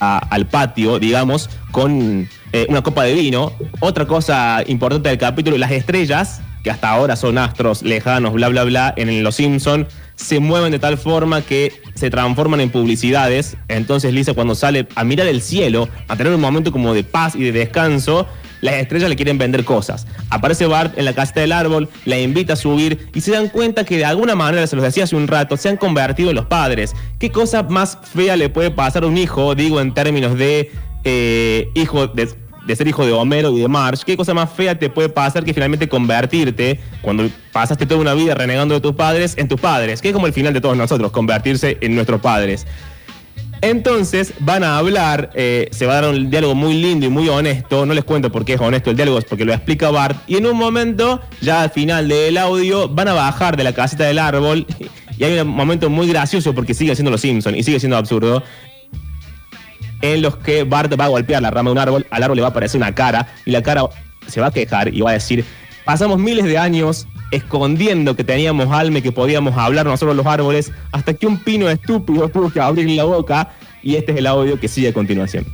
a- 0.00 0.18
al 0.18 0.46
patio, 0.46 0.98
digamos, 0.98 1.48
con 1.72 2.28
eh, 2.52 2.66
una 2.68 2.82
copa 2.82 3.04
de 3.04 3.14
vino. 3.14 3.52
Otra 3.80 4.06
cosa 4.06 4.62
importante 4.66 5.08
del 5.08 5.18
capítulo, 5.18 5.56
las 5.58 5.70
estrellas, 5.72 6.40
que 6.62 6.70
hasta 6.70 6.90
ahora 6.90 7.16
son 7.16 7.38
astros 7.38 7.82
lejanos, 7.82 8.32
bla, 8.32 8.48
bla, 8.48 8.64
bla, 8.64 8.94
en 8.96 9.22
Los 9.22 9.36
Simpson 9.36 9.86
se 10.16 10.40
mueven 10.40 10.72
de 10.72 10.78
tal 10.78 10.96
forma 10.96 11.42
que 11.42 11.72
se 11.94 12.08
transforman 12.10 12.60
en 12.60 12.70
publicidades. 12.70 13.56
Entonces 13.68 14.14
Lisa 14.14 14.32
cuando 14.32 14.54
sale 14.54 14.88
a 14.94 15.04
mirar 15.04 15.26
el 15.26 15.42
cielo, 15.42 15.88
a 16.08 16.16
tener 16.16 16.32
un 16.32 16.40
momento 16.40 16.72
como 16.72 16.94
de 16.94 17.04
paz 17.04 17.34
y 17.36 17.42
de 17.42 17.52
descanso, 17.52 18.26
las 18.60 18.74
estrellas 18.74 19.08
le 19.08 19.16
quieren 19.16 19.38
vender 19.38 19.64
cosas. 19.64 20.06
Aparece 20.30 20.66
Bart 20.66 20.96
en 20.98 21.04
la 21.04 21.14
casita 21.14 21.40
del 21.40 21.52
árbol, 21.52 21.88
la 22.04 22.18
invita 22.18 22.54
a 22.54 22.56
subir 22.56 23.08
y 23.14 23.20
se 23.20 23.32
dan 23.32 23.48
cuenta 23.48 23.84
que 23.84 23.96
de 23.96 24.04
alguna 24.04 24.34
manera, 24.34 24.66
se 24.66 24.76
los 24.76 24.84
decía 24.84 25.04
hace 25.04 25.16
un 25.16 25.28
rato, 25.28 25.56
se 25.56 25.68
han 25.68 25.76
convertido 25.76 26.30
en 26.30 26.36
los 26.36 26.46
padres. 26.46 26.94
¿Qué 27.18 27.30
cosa 27.30 27.62
más 27.62 27.98
fea 28.02 28.36
le 28.36 28.48
puede 28.48 28.70
pasar 28.70 29.04
a 29.04 29.06
un 29.06 29.18
hijo, 29.18 29.54
digo 29.54 29.80
en 29.80 29.94
términos 29.94 30.36
de 30.38 30.70
eh, 31.04 31.70
hijo 31.74 32.08
de, 32.08 32.28
ser 32.74 32.88
hijo 32.88 33.06
de 33.06 33.12
Homero 33.12 33.56
y 33.56 33.60
de 33.60 33.68
Marge? 33.68 34.02
¿Qué 34.04 34.16
cosa 34.16 34.34
más 34.34 34.50
fea 34.50 34.78
te 34.78 34.90
puede 34.90 35.08
pasar 35.08 35.44
que 35.44 35.54
finalmente 35.54 35.88
convertirte, 35.88 36.80
cuando 37.02 37.28
pasaste 37.52 37.86
toda 37.86 38.00
una 38.00 38.14
vida 38.14 38.34
renegando 38.34 38.74
de 38.74 38.80
tus 38.80 38.94
padres, 38.94 39.34
en 39.36 39.48
tus 39.48 39.60
padres? 39.60 40.00
Que 40.00 40.08
es 40.08 40.14
como 40.14 40.26
el 40.26 40.32
final 40.32 40.52
de 40.52 40.60
todos 40.60 40.76
nosotros, 40.76 41.12
convertirse 41.12 41.78
en 41.80 41.94
nuestros 41.94 42.20
padres. 42.20 42.66
Entonces 43.62 44.34
van 44.40 44.64
a 44.64 44.78
hablar, 44.78 45.30
eh, 45.34 45.68
se 45.72 45.86
va 45.86 45.98
a 45.98 46.02
dar 46.02 46.10
un 46.10 46.30
diálogo 46.30 46.54
muy 46.54 46.74
lindo 46.74 47.06
y 47.06 47.08
muy 47.08 47.28
honesto. 47.28 47.86
No 47.86 47.94
les 47.94 48.04
cuento 48.04 48.30
por 48.30 48.44
qué 48.44 48.54
es 48.54 48.60
honesto 48.60 48.90
el 48.90 48.96
diálogo, 48.96 49.18
es 49.18 49.24
porque 49.24 49.44
lo 49.44 49.52
explica 49.52 49.90
Bart. 49.90 50.16
Y 50.26 50.36
en 50.36 50.46
un 50.46 50.56
momento, 50.56 51.20
ya 51.40 51.62
al 51.62 51.70
final 51.70 52.08
del 52.08 52.36
audio, 52.36 52.88
van 52.88 53.08
a 53.08 53.14
bajar 53.14 53.56
de 53.56 53.64
la 53.64 53.72
casita 53.72 54.04
del 54.04 54.18
árbol. 54.18 54.66
Y 55.18 55.24
hay 55.24 55.38
un 55.38 55.48
momento 55.48 55.88
muy 55.88 56.06
gracioso 56.08 56.54
porque 56.54 56.74
sigue 56.74 56.94
siendo 56.94 57.10
los 57.10 57.22
Simpsons 57.22 57.56
y 57.56 57.62
sigue 57.62 57.80
siendo 57.80 57.96
absurdo. 57.96 58.42
En 60.02 60.20
los 60.20 60.36
que 60.36 60.64
Bart 60.64 60.92
va 61.00 61.06
a 61.06 61.08
golpear 61.08 61.40
la 61.40 61.50
rama 61.50 61.70
de 61.70 61.72
un 61.72 61.78
árbol, 61.78 62.06
al 62.10 62.22
árbol 62.22 62.36
le 62.36 62.42
va 62.42 62.48
a 62.48 62.50
aparecer 62.50 62.78
una 62.78 62.94
cara 62.94 63.26
y 63.46 63.50
la 63.50 63.62
cara 63.62 63.84
se 64.26 64.42
va 64.42 64.48
a 64.48 64.50
quejar 64.50 64.92
y 64.92 65.00
va 65.00 65.12
a 65.12 65.14
decir: 65.14 65.42
Pasamos 65.86 66.18
miles 66.18 66.44
de 66.44 66.58
años 66.58 67.06
escondiendo 67.30 68.16
que 68.16 68.24
teníamos 68.24 68.70
alma 68.72 68.98
y 68.98 69.02
que 69.02 69.12
podíamos 69.12 69.56
hablar 69.56 69.86
nosotros 69.86 70.16
los 70.16 70.26
árboles, 70.26 70.72
hasta 70.92 71.14
que 71.14 71.26
un 71.26 71.38
pino 71.38 71.68
estúpido 71.68 72.28
tuvo 72.28 72.50
que 72.50 72.60
abrir 72.60 72.88
la 72.90 73.04
boca. 73.04 73.50
Y 73.82 73.96
este 73.96 74.12
es 74.12 74.18
el 74.18 74.26
audio 74.26 74.58
que 74.58 74.68
sigue 74.68 74.88
a 74.88 74.92
continuación. 74.92 75.46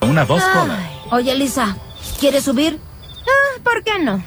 Una 0.00 0.24
voz 0.24 0.42
cola. 0.42 0.78
Oye, 1.10 1.34
Lisa, 1.34 1.76
¿quieres 2.18 2.44
subir? 2.44 2.78
Ah, 3.26 3.60
¿por 3.62 3.84
qué 3.84 3.98
no? 3.98 4.22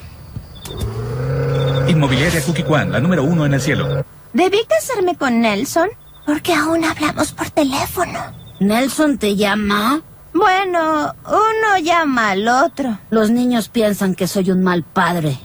Inmobiliaria 1.88 2.42
Cookie 2.44 2.64
Kwan, 2.64 2.92
la 2.92 3.00
número 3.00 3.24
uno 3.24 3.46
en 3.46 3.54
el 3.54 3.62
cielo. 3.62 4.06
¿Debí 4.34 4.60
casarme 4.68 5.16
con 5.16 5.42
Nelson? 5.42 5.90
Porque 6.26 6.54
aún 6.54 6.86
hablamos 6.86 7.32
por 7.34 7.50
teléfono. 7.50 8.20
¿Nelson 8.60 9.18
te 9.18 9.36
llama? 9.36 10.02
Bueno, 10.34 11.14
uno 11.26 11.78
llama 11.82 12.32
al 12.32 12.48
otro. 12.48 12.98
Los 13.10 13.30
niños 13.30 13.70
piensan 13.70 14.16
que 14.16 14.28
soy 14.28 14.52
un 14.52 14.64
mal 14.64 14.84
padre. 14.84 15.40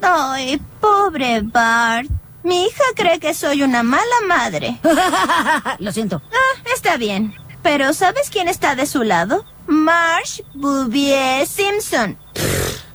Ay, 0.00 0.60
pobre 0.80 1.40
Bart. 1.42 2.08
Mi 2.44 2.64
hija 2.64 2.84
cree 2.94 3.18
que 3.18 3.34
soy 3.34 3.62
una 3.62 3.82
mala 3.82 4.04
madre. 4.26 4.78
Lo 5.80 5.92
siento. 5.92 6.22
Ah, 6.32 6.60
está 6.74 6.96
bien. 6.96 7.34
Pero 7.62 7.92
¿sabes 7.92 8.30
quién 8.30 8.48
está 8.48 8.76
de 8.76 8.86
su 8.86 9.02
lado? 9.02 9.44
Marsh 9.66 10.40
Bouvier 10.54 11.46
Simpson. 11.46 12.16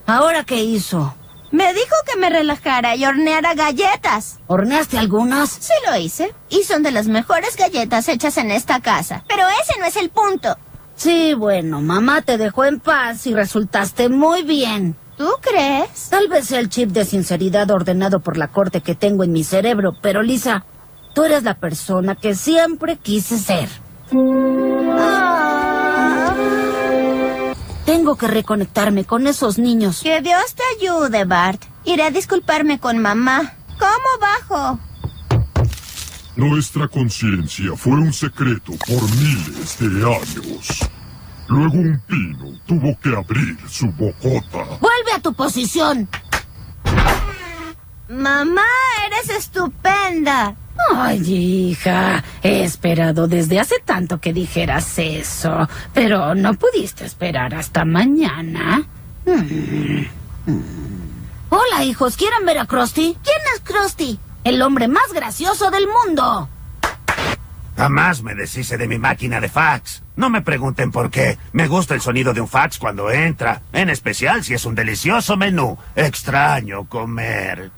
¿Ahora 0.08 0.44
qué 0.44 0.64
hizo? 0.64 1.14
Me 1.52 1.72
dijo 1.74 1.96
que 2.08 2.18
me 2.18 2.30
relajara 2.32 2.96
y 2.96 3.06
horneara 3.06 3.54
galletas. 3.54 4.40
¿Horneaste 4.48 4.98
algunas? 4.98 5.52
Sí 5.52 5.74
lo 5.88 5.96
hice. 5.98 6.34
Y 6.50 6.64
son 6.64 6.82
de 6.82 6.90
las 6.92 7.08
mejores 7.08 7.56
galletas 7.58 8.10
hechas 8.10 8.38
en 8.38 8.50
esta 8.50 8.80
casa. 8.80 9.24
Pero 9.28 9.44
ese 9.62 9.80
no 9.80 9.86
es 9.86 9.96
el 9.98 10.10
punto. 10.10 10.58
Sí, 10.96 11.34
bueno, 11.34 11.82
mamá 11.82 12.22
te 12.22 12.38
dejó 12.38 12.66
en 12.66 12.80
paz 12.80 13.26
y 13.28 13.34
resultaste 13.34 14.10
muy 14.10 14.44
bien. 14.44 14.96
¿Tú 15.18 15.30
crees? 15.42 16.10
Tal 16.10 16.28
vez 16.28 16.46
sea 16.48 16.60
el 16.60 16.70
chip 16.70 16.90
de 16.90 17.06
sinceridad 17.06 17.70
ordenado 17.72 18.20
por 18.20 18.38
la 18.38 18.48
corte 18.48 18.82
que 18.82 18.96
tengo 18.96 19.24
en 19.24 19.32
mi 19.32 19.44
cerebro, 19.44 19.94
pero 20.02 20.24
Lisa, 20.24 20.66
tú 21.14 21.24
eres 21.24 21.44
la 21.44 21.56
persona 21.56 22.16
que 22.16 22.36
siempre 22.36 22.98
quise 22.98 23.38
ser. 23.38 23.70
Ah. 24.98 26.34
Tengo 27.86 28.16
que 28.16 28.28
reconectarme 28.28 29.06
con 29.06 29.28
esos 29.28 29.60
niños. 29.60 30.02
Que 30.02 30.22
Dios 30.22 30.56
te 30.56 30.64
ayude, 30.78 31.26
Bart. 31.26 31.62
Iré 31.84 32.04
a 32.04 32.12
disculparme 32.12 32.80
con 32.80 32.98
mamá. 33.00 33.54
¿Cómo 33.78 34.20
bajo? 34.22 34.80
Nuestra 36.36 36.88
conciencia 36.88 37.76
fue 37.76 37.94
un 37.94 38.12
secreto 38.12 38.74
por 38.88 39.02
miles 39.18 39.78
de 39.80 40.04
años. 40.04 40.90
Luego 41.48 41.76
un 41.76 42.02
pino 42.08 42.60
tuvo 42.66 42.98
que 43.00 43.16
abrir 43.16 43.58
su 43.68 43.86
bocota. 43.92 44.64
Vuelve 44.82 45.12
a 45.16 45.20
tu 45.20 45.32
posición. 45.36 46.10
Mamá, 48.10 48.66
eres 49.06 49.30
estupenda. 49.30 50.56
Ay, 50.96 51.22
hija, 51.70 52.24
he 52.42 52.64
esperado 52.64 53.28
desde 53.28 53.60
hace 53.60 53.76
tanto 53.86 54.20
que 54.20 54.34
dijeras 54.34 54.98
eso, 54.98 55.70
pero 55.94 56.34
no 56.34 56.56
pudiste 56.56 57.06
esperar 57.06 57.54
hasta 57.54 57.86
mañana. 57.86 58.82
Mm. 59.26 60.06
Hola, 61.50 61.84
hijos, 61.86 62.18
¿quieren 62.18 62.44
ver 62.44 62.58
a 62.58 62.66
Krusty? 62.66 63.16
¿Quién 63.24 63.38
es 63.56 63.62
Krusty? 63.62 64.20
El 64.44 64.62
hombre 64.62 64.90
más 64.90 65.14
gracioso 65.14 65.72
del 65.72 65.86
mundo. 65.88 66.50
Jamás 67.78 68.22
me 68.22 68.36
deshice 68.36 68.78
de 68.78 68.88
mi 68.88 69.00
máquina 69.00 69.40
de 69.40 69.48
fax. 69.48 70.04
No 70.18 70.30
me 70.30 70.42
pregunten 70.42 70.92
por 70.92 71.10
qué. 71.10 71.38
Me 71.54 71.68
gusta 71.68 71.96
el 71.96 72.02
sonido 72.02 72.34
de 72.34 72.42
un 72.42 72.48
fax 72.48 72.78
cuando 72.78 73.10
entra, 73.10 73.62
en 73.72 73.90
especial 73.90 74.44
si 74.44 74.54
es 74.54 74.66
un 74.66 74.76
delicioso 74.76 75.38
menú. 75.38 75.78
Extraño 75.96 76.88
comer. 76.90 77.72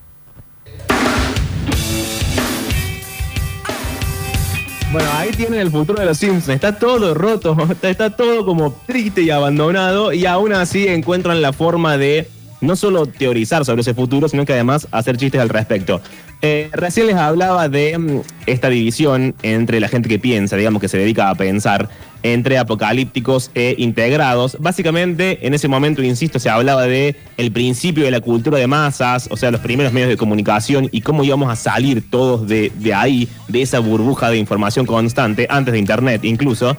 Bueno, 4.92 5.10
ahí 5.18 5.32
tienen 5.32 5.60
el 5.60 5.72
futuro 5.72 6.00
de 6.00 6.06
los 6.06 6.18
Simpsons. 6.18 6.50
Está 6.50 6.80
todo 6.80 7.14
roto, 7.14 7.56
está, 7.70 7.90
está 7.92 8.10
todo 8.10 8.46
como 8.46 8.74
triste 8.88 9.22
y 9.22 9.30
abandonado. 9.30 10.14
Y 10.14 10.26
aún 10.26 10.52
así 10.52 10.88
encuentran 10.88 11.42
la 11.42 11.54
forma 11.54 11.98
de 11.98 12.30
no 12.62 12.76
solo 12.76 13.06
teorizar 13.06 13.66
sobre 13.66 13.82
ese 13.82 13.94
futuro, 13.94 14.30
sino 14.30 14.46
que 14.46 14.54
además 14.54 14.88
hacer 14.92 15.18
chistes 15.18 15.42
al 15.42 15.50
respecto. 15.50 16.02
Eh, 16.42 16.70
recién 16.74 17.08
les 17.08 17.16
hablaba 17.16 17.70
de 17.70 17.98
mm, 17.98 18.22
esta 18.46 18.70
división 18.70 19.34
entre 19.42 19.80
la 19.80 19.88
gente 19.88 20.10
que 20.10 20.20
piensa, 20.20 20.56
digamos 20.56 20.82
que 20.82 20.88
se 20.88 20.98
dedica 20.98 21.30
a 21.30 21.36
pensar, 21.36 21.90
entre 22.24 22.58
apocalípticos 22.58 23.52
e 23.54 23.76
integrados. 23.78 24.58
Básicamente, 24.60 25.46
en 25.46 25.54
ese 25.54 25.68
momento, 25.68 26.02
insisto, 26.02 26.40
se 26.40 26.50
hablaba 26.50 26.84
de 26.84 27.16
el 27.38 27.52
principio 27.52 28.04
de 28.04 28.12
la 28.12 28.20
cultura 28.20 28.58
de 28.58 28.68
masas, 28.68 29.28
o 29.32 29.38
sea, 29.38 29.52
los 29.52 29.62
primeros 29.62 29.94
medios 29.94 30.10
de 30.10 30.18
comunicación 30.18 30.90
y 30.92 31.02
cómo 31.02 31.24
íbamos 31.24 31.52
a 31.52 31.56
salir 31.56 32.10
todos 32.10 32.48
de, 32.48 32.72
ahí, 32.96 33.28
de 33.48 33.62
esa 33.62 33.80
burbuja 33.80 34.30
de 34.30 34.38
información 34.38 34.86
constante, 34.86 35.48
antes 35.50 35.72
de 35.72 35.80
Internet 35.80 36.26
incluso. 36.26 36.76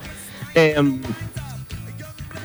Em, 0.55 1.01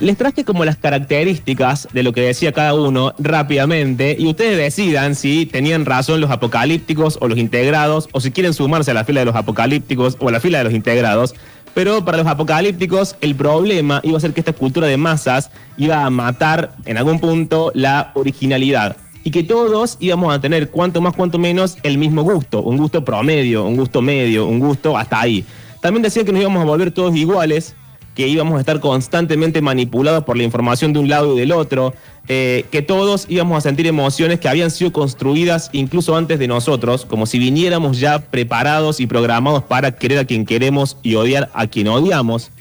les 0.02 0.18
traje 0.18 0.44
como 0.44 0.66
las 0.66 0.78
características 0.78 1.88
de 1.94 2.04
lo 2.04 2.12
que 2.12 2.22
decía 2.22 2.52
cada 2.52 2.74
uno 2.74 3.14
rápidamente 3.20 4.16
y 4.18 4.28
ustedes 4.28 4.58
decidan 4.58 5.16
si 5.16 5.46
tenían 5.46 5.86
razón 5.86 6.20
los 6.20 6.32
apocalípticos 6.32 7.20
o 7.22 7.28
los 7.28 7.38
integrados 7.38 8.10
o 8.12 8.20
si 8.20 8.32
quieren 8.32 8.54
sumarse 8.54 8.92
a 8.92 8.96
la 8.96 9.06
fila 9.06 9.22
de 9.22 9.28
los 9.28 9.36
apocalípticos 9.36 10.18
o 10.20 10.30
a 10.30 10.32
la 10.32 10.40
fila 10.40 10.58
de 10.58 10.64
los 10.66 10.74
integrados. 10.74 11.36
Pero 11.76 12.04
para 12.04 12.18
los 12.18 12.28
apocalípticos 12.28 13.16
el 13.22 13.36
problema 13.36 14.02
iba 14.04 14.18
a 14.18 14.22
ser 14.22 14.34
que 14.34 14.42
esta 14.42 14.54
cultura 14.54 14.88
de 14.88 14.98
masas 14.98 15.52
iba 15.78 16.04
a 16.04 16.10
matar 16.10 16.74
en 16.86 16.98
algún 16.98 17.20
punto 17.20 17.72
la 17.76 18.12
originalidad 18.16 18.98
y 19.24 19.30
que 19.30 19.44
todos 19.44 19.98
íbamos 20.00 20.34
a 20.34 20.42
tener 20.42 20.72
cuanto 20.72 21.00
más 21.00 21.16
cuanto 21.16 21.38
menos 21.38 21.78
el 21.84 22.00
mismo 22.00 22.24
gusto, 22.24 22.64
un 22.64 22.78
gusto 22.78 23.06
promedio, 23.06 23.66
un 23.66 23.78
gusto 23.78 24.02
medio, 24.02 24.48
un 24.48 24.60
gusto 24.60 24.98
hasta 24.98 25.22
ahí. 25.22 25.46
También 25.80 26.02
decían 26.02 26.26
que 26.26 26.32
nos 26.32 26.42
íbamos 26.42 26.62
a 26.62 26.66
volver 26.66 26.92
todos 26.92 27.16
iguales, 27.16 27.76
que 28.22 28.28
íbamos 28.28 28.56
a 28.58 28.60
estar 28.60 28.80
constantemente 28.80 29.62
manipulados 29.62 30.24
por 30.26 30.38
la 30.38 30.44
información 30.44 30.94
de 30.94 31.00
un 31.00 31.10
lado 31.10 31.36
y 31.36 31.40
del 31.40 31.52
otro, 31.52 31.96
eh, 32.28 32.66
que 32.70 32.84
todos 32.84 33.26
íbamos 33.30 33.58
a 33.58 33.62
sentir 33.62 33.88
emociones 33.88 34.40
que 34.40 34.48
habían 34.48 34.70
sido 34.70 34.94
construidas 34.94 35.72
incluso 35.74 36.16
antes 36.16 36.38
de 36.38 36.48
nosotros, 36.48 37.04
como 37.04 37.26
si 37.26 37.40
viniéramos 37.40 38.00
ya 38.00 38.20
preparados 38.20 39.00
y 39.00 39.08
programados 39.08 39.64
para 39.64 39.96
querer 39.96 40.20
a 40.20 40.26
quien 40.26 40.46
queremos 40.46 40.98
y 41.02 41.16
odiar 41.16 41.50
a 41.56 41.66
quien 41.66 41.88
odiamos, 41.88 42.52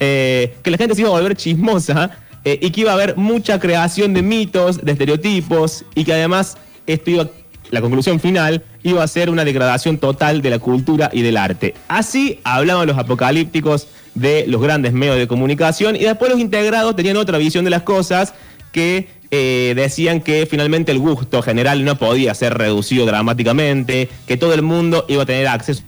eh, 0.00 0.54
que 0.62 0.70
la 0.70 0.76
gente 0.76 0.94
se 0.94 1.00
iba 1.00 1.08
a 1.08 1.14
volver 1.14 1.34
chismosa 1.34 2.10
eh, 2.44 2.58
y 2.60 2.70
que 2.70 2.82
iba 2.82 2.90
a 2.90 2.94
haber 2.94 3.16
mucha 3.16 3.58
creación 3.58 4.12
de 4.12 4.20
mitos, 4.20 4.84
de 4.84 4.92
estereotipos 4.92 5.86
y 5.94 6.04
que 6.04 6.12
además 6.12 6.58
esto 6.86 7.10
iba 7.10 7.30
la 7.70 7.80
conclusión 7.80 8.20
final 8.20 8.62
iba 8.82 9.02
a 9.02 9.08
ser 9.08 9.30
una 9.30 9.44
degradación 9.44 9.98
total 9.98 10.42
de 10.42 10.50
la 10.50 10.58
cultura 10.58 11.10
y 11.12 11.22
del 11.22 11.36
arte. 11.36 11.74
Así 11.88 12.40
hablaban 12.44 12.86
los 12.86 12.98
apocalípticos 12.98 13.88
de 14.14 14.46
los 14.46 14.62
grandes 14.62 14.92
medios 14.92 15.16
de 15.16 15.26
comunicación 15.26 15.96
y 15.96 16.00
después 16.00 16.30
los 16.30 16.40
integrados 16.40 16.96
tenían 16.96 17.16
otra 17.16 17.38
visión 17.38 17.64
de 17.64 17.70
las 17.70 17.82
cosas 17.82 18.34
que 18.72 19.08
eh, 19.30 19.72
decían 19.74 20.20
que 20.20 20.46
finalmente 20.46 20.92
el 20.92 20.98
gusto 20.98 21.42
general 21.42 21.84
no 21.84 21.96
podía 21.96 22.34
ser 22.34 22.54
reducido 22.54 23.06
dramáticamente, 23.06 24.08
que 24.26 24.36
todo 24.36 24.54
el 24.54 24.62
mundo 24.62 25.04
iba 25.08 25.24
a 25.24 25.26
tener 25.26 25.48
acceso 25.48 25.82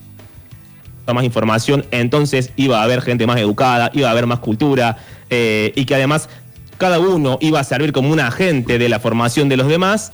a 1.07 1.15
más 1.15 1.25
información, 1.25 1.87
entonces 1.91 2.51
iba 2.57 2.81
a 2.81 2.83
haber 2.83 3.01
gente 3.01 3.27
más 3.27 3.39
educada, 3.39 3.91
iba 3.95 4.09
a 4.09 4.11
haber 4.11 4.27
más 4.27 4.41
cultura 4.41 4.99
eh, 5.31 5.73
y 5.75 5.85
que 5.85 5.95
además 5.95 6.29
cada 6.77 6.99
uno 6.99 7.39
iba 7.41 7.61
a 7.61 7.65
servir 7.65 7.93
como 7.93 8.11
un 8.11 8.21
agente 8.21 8.79
de 8.79 8.89
la 8.89 9.01
formación 9.01 9.49
de 9.49 9.57
los 9.57 9.69
demás 9.69 10.13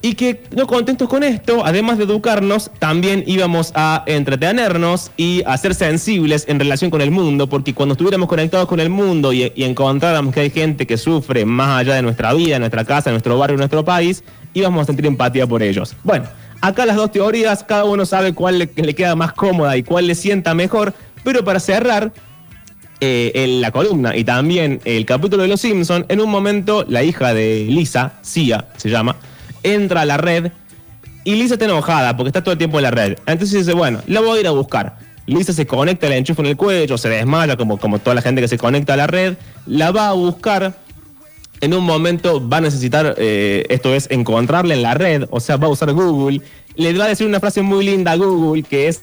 y 0.00 0.14
que 0.14 0.42
no 0.54 0.66
contentos 0.66 1.08
con 1.08 1.22
esto, 1.24 1.64
además 1.64 1.98
de 1.98 2.04
educarnos, 2.04 2.70
también 2.78 3.24
íbamos 3.26 3.72
a 3.74 4.04
entretenernos 4.06 5.10
y 5.16 5.42
a 5.46 5.56
ser 5.58 5.74
sensibles 5.74 6.44
en 6.48 6.60
relación 6.60 6.90
con 6.90 7.00
el 7.00 7.10
mundo, 7.10 7.48
porque 7.48 7.74
cuando 7.74 7.94
estuviéramos 7.94 8.28
conectados 8.28 8.68
con 8.68 8.80
el 8.80 8.90
mundo 8.90 9.32
y, 9.32 9.52
y 9.54 9.64
encontráramos 9.64 10.32
que 10.32 10.40
hay 10.40 10.50
gente 10.50 10.86
que 10.86 10.96
sufre 10.96 11.44
más 11.44 11.80
allá 11.80 11.94
de 11.94 12.02
nuestra 12.02 12.32
vida, 12.32 12.58
nuestra 12.58 12.84
casa, 12.84 13.10
nuestro 13.10 13.38
barrio, 13.38 13.56
nuestro 13.56 13.84
país, 13.84 14.22
íbamos 14.54 14.82
a 14.82 14.84
sentir 14.86 15.06
empatía 15.06 15.46
por 15.46 15.62
ellos. 15.62 15.96
Bueno, 16.04 16.26
acá 16.60 16.86
las 16.86 16.96
dos 16.96 17.10
teorías, 17.12 17.64
cada 17.64 17.84
uno 17.84 18.06
sabe 18.06 18.34
cuál 18.34 18.58
le, 18.58 18.94
queda 18.94 19.14
más 19.16 19.32
cómoda 19.32 19.76
y 19.76 19.82
cuál 19.82 20.06
le 20.06 20.14
sienta 20.14 20.54
mejor, 20.54 20.94
pero 21.24 21.44
para 21.44 21.60
cerrar, 21.60 22.12
eh, 23.00 23.30
en 23.34 23.60
la 23.60 23.70
columna 23.70 24.16
y 24.16 24.24
también 24.24 24.80
el 24.84 25.06
capítulo 25.06 25.44
de 25.44 25.48
Los 25.48 25.60
Simpson, 25.60 26.04
en 26.08 26.20
un 26.20 26.28
momento 26.28 26.84
la 26.88 27.04
hija 27.04 27.32
de 27.32 27.64
Lisa, 27.68 28.14
Sia 28.22 28.66
se 28.76 28.90
llama, 28.90 29.14
entra 29.62 30.02
a 30.02 30.04
la 30.04 30.16
red 30.16 30.52
y 31.24 31.34
Lisa 31.34 31.54
está 31.54 31.66
enojada 31.66 32.16
porque 32.16 32.28
está 32.28 32.42
todo 32.42 32.52
el 32.52 32.58
tiempo 32.58 32.78
en 32.78 32.84
la 32.84 32.90
red. 32.90 33.18
Entonces 33.26 33.58
dice, 33.58 33.74
bueno, 33.74 34.00
la 34.06 34.20
voy 34.20 34.38
a 34.38 34.40
ir 34.40 34.46
a 34.46 34.52
buscar. 34.52 34.96
Lisa 35.26 35.52
se 35.52 35.66
conecta, 35.66 36.08
le 36.08 36.16
enchufa 36.16 36.40
en 36.42 36.48
el 36.48 36.56
cuello, 36.56 36.96
se 36.96 37.08
desmaya 37.10 37.56
como, 37.56 37.76
como 37.78 37.98
toda 37.98 38.14
la 38.14 38.22
gente 38.22 38.40
que 38.40 38.48
se 38.48 38.56
conecta 38.56 38.94
a 38.94 38.96
la 38.96 39.06
red, 39.06 39.34
la 39.66 39.90
va 39.90 40.08
a 40.08 40.12
buscar. 40.12 40.74
En 41.60 41.74
un 41.74 41.84
momento 41.84 42.48
va 42.48 42.58
a 42.58 42.60
necesitar, 42.60 43.14
eh, 43.18 43.66
esto 43.68 43.94
es, 43.94 44.08
encontrarla 44.10 44.74
en 44.74 44.82
la 44.82 44.94
red, 44.94 45.24
o 45.30 45.40
sea, 45.40 45.56
va 45.56 45.66
a 45.66 45.70
usar 45.70 45.92
Google. 45.92 46.40
Le 46.76 46.96
va 46.96 47.04
a 47.04 47.08
decir 47.08 47.26
una 47.26 47.40
frase 47.40 47.60
muy 47.62 47.84
linda 47.84 48.12
a 48.12 48.16
Google 48.16 48.62
que 48.62 48.88
es 48.88 49.02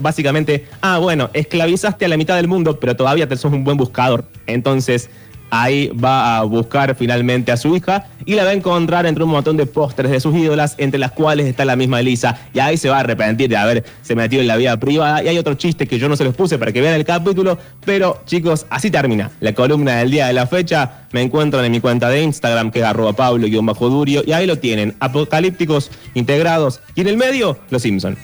básicamente, 0.00 0.66
ah, 0.80 0.98
bueno, 0.98 1.30
esclavizaste 1.32 2.04
a 2.04 2.08
la 2.08 2.16
mitad 2.16 2.36
del 2.36 2.48
mundo, 2.48 2.80
pero 2.80 2.96
todavía 2.96 3.28
te 3.28 3.36
sos 3.36 3.52
un 3.52 3.64
buen 3.64 3.76
buscador. 3.76 4.24
Entonces, 4.46 5.08
ahí 5.50 5.88
va 5.88 6.38
a 6.38 6.42
buscar 6.44 6.94
finalmente 6.94 7.52
a 7.52 7.56
su 7.56 7.74
hija 7.76 8.06
y 8.24 8.34
la 8.34 8.44
va 8.44 8.50
a 8.50 8.52
encontrar 8.54 9.06
entre 9.06 9.24
un 9.24 9.30
montón 9.30 9.56
de 9.56 9.66
pósteres 9.66 10.10
de 10.10 10.20
sus 10.20 10.34
ídolas, 10.34 10.74
entre 10.78 10.98
las 10.98 11.12
cuales 11.12 11.46
está 11.46 11.64
la 11.64 11.76
misma 11.76 12.00
Elisa. 12.00 12.38
Y 12.52 12.58
ahí 12.58 12.76
se 12.76 12.88
va 12.88 12.96
a 12.96 13.00
arrepentir 13.00 13.48
de 13.48 13.56
haberse 13.56 14.14
metido 14.14 14.42
en 14.42 14.48
la 14.48 14.56
vida 14.56 14.76
privada. 14.78 15.22
Y 15.22 15.28
hay 15.28 15.38
otro 15.38 15.54
chiste 15.54 15.86
que 15.86 15.98
yo 15.98 16.08
no 16.08 16.16
se 16.16 16.24
los 16.24 16.34
puse 16.34 16.58
para 16.58 16.72
que 16.72 16.80
vean 16.80 16.94
el 16.94 17.04
capítulo, 17.04 17.58
pero 17.84 18.20
chicos, 18.26 18.66
así 18.68 18.90
termina 18.90 19.30
la 19.40 19.52
columna 19.52 19.96
del 19.96 20.10
día 20.10 20.26
de 20.26 20.32
la 20.32 20.46
fecha. 20.46 21.06
Me 21.12 21.22
encuentran 21.22 21.64
en 21.64 21.72
mi 21.72 21.80
cuenta 21.80 22.08
de 22.08 22.22
Instagram, 22.22 22.70
que 22.70 22.80
es 22.80 22.84
arroba 22.84 23.12
pablo-durio, 23.12 24.22
y 24.26 24.32
ahí 24.32 24.46
lo 24.46 24.58
tienen, 24.58 24.94
apocalípticos 25.00 25.90
integrados. 26.14 26.80
Y 26.94 27.02
en 27.02 27.08
el 27.08 27.16
medio, 27.16 27.58
los 27.70 27.82
Simpson. 27.82 28.16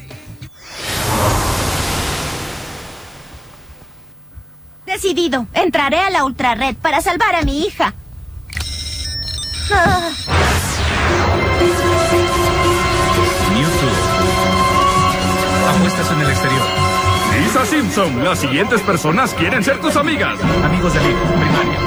Decidido, 5.03 5.49
entraré 5.53 5.99
a 5.99 6.11
la 6.11 6.25
ultrarred 6.25 6.77
para 6.77 7.01
salvar 7.01 7.35
a 7.35 7.43
mi 7.43 7.67
hija. 7.67 7.93
Ah. 9.73 10.11
Mewtwo. 13.53 13.89
Apuestas 15.71 16.13
en 16.13 16.21
el 16.21 16.31
exterior. 16.31 16.67
Lisa 17.41 17.67
Simpson, 17.67 18.23
las 18.23 18.39
siguientes 18.39 18.81
personas 18.83 19.35
quieren 19.35 19.65
ser 19.65 19.81
tus 19.81 19.97
amigas. 19.97 20.39
Amigos 20.65 20.95
de 20.95 21.01
Lima, 21.01 21.21
primaria, 21.21 21.81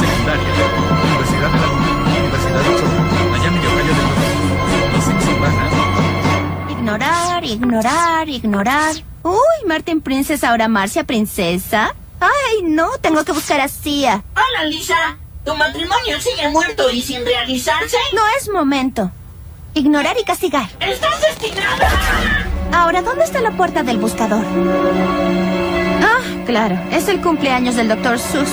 secundaria, 0.00 0.48
Universidad 1.04 1.52
de 1.52 1.60
la 1.60 1.68
Universidad 2.18 2.62
de 2.64 2.68
Oxford, 2.68 3.30
Miami 3.30 3.58
de 3.60 3.66
Ohio 3.68 3.84
del 3.84 3.94
Norte. 3.94 4.92
Los 4.92 5.04
Simpson 5.04 5.40
van 5.40 5.54
a... 5.56 6.72
Ignorar, 6.72 7.44
ignorar, 7.44 8.28
ignorar. 8.28 8.94
Uy, 9.22 9.68
Martin 9.68 10.00
Princess, 10.00 10.42
ahora 10.42 10.66
Marcia 10.66 11.04
Princesa. 11.04 11.94
Ay, 12.20 12.62
no, 12.64 12.90
tengo 13.00 13.24
que 13.24 13.32
buscar 13.32 13.60
a 13.60 13.68
Cia. 13.68 14.22
Hola, 14.34 14.64
Lisa. 14.68 15.16
¿Tu 15.44 15.54
matrimonio 15.54 16.20
sigue 16.20 16.48
muerto 16.50 16.90
y 16.90 17.00
sin 17.00 17.24
realizarse? 17.24 17.96
No 18.12 18.22
es 18.38 18.50
momento. 18.50 19.10
Ignorar 19.72 20.16
y 20.20 20.24
castigar. 20.24 20.68
¡Estás 20.80 21.20
destinada! 21.22 21.88
Ahora, 22.72 23.02
¿dónde 23.02 23.24
está 23.24 23.40
la 23.40 23.52
puerta 23.52 23.82
del 23.82 23.98
buscador? 23.98 24.44
Ah, 26.02 26.20
claro, 26.44 26.78
es 26.92 27.08
el 27.08 27.20
cumpleaños 27.22 27.76
del 27.76 27.88
Dr. 27.88 28.18
Sus. 28.18 28.48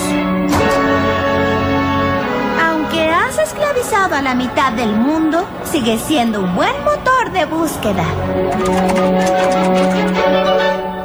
Aunque 2.65 3.09
has 3.09 3.37
esclavizado 3.37 4.15
a 4.15 4.21
la 4.21 4.33
mitad 4.33 4.71
del 4.71 4.91
mundo, 4.91 5.45
sigue 5.69 5.99
siendo 5.99 6.39
un 6.39 6.55
buen 6.55 6.83
motor 6.83 7.31
de 7.31 7.45
búsqueda. 7.45 8.05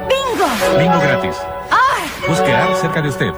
¡Bingo! 0.09 0.79
Bingo 0.79 1.01
gratis. 1.01 1.37
Búsqueda 2.29 2.75
cerca 2.77 3.03
de 3.03 3.09
usted. 3.09 3.33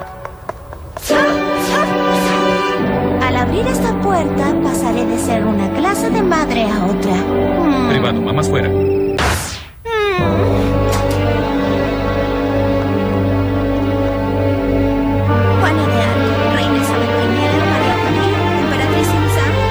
Al 3.22 3.36
abrir 3.36 3.66
esta 3.66 3.92
puerta, 4.00 4.54
pasaré 4.62 5.06
de 5.06 5.18
ser 5.18 5.44
una 5.44 5.70
clase 5.72 6.10
de 6.10 6.22
madre 6.22 6.64
a 6.70 6.84
otra. 6.86 7.14
Mm. 7.14 7.88
Privado, 7.88 8.20
mamás 8.20 8.48
fuera. 8.48 8.68
Juana 15.60 15.86
de 15.86 16.02
Arco, 16.02 16.54
Reina 16.54 16.76
Isabel 16.82 17.08
I, 17.08 17.28
María 17.70 17.94
Juana, 18.00 18.24
Emperatriz 18.60 19.08
Insana. 19.08 19.62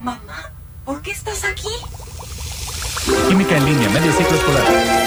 Mamá, 0.00 0.38
¿por 0.84 1.02
qué 1.02 1.10
estás 1.10 1.44
aquí? 1.44 1.68
Química 3.28 3.56
en 3.56 3.64
línea, 3.66 3.88
medio 3.90 4.12
ciclo 4.12 4.36
escolar. 4.36 5.03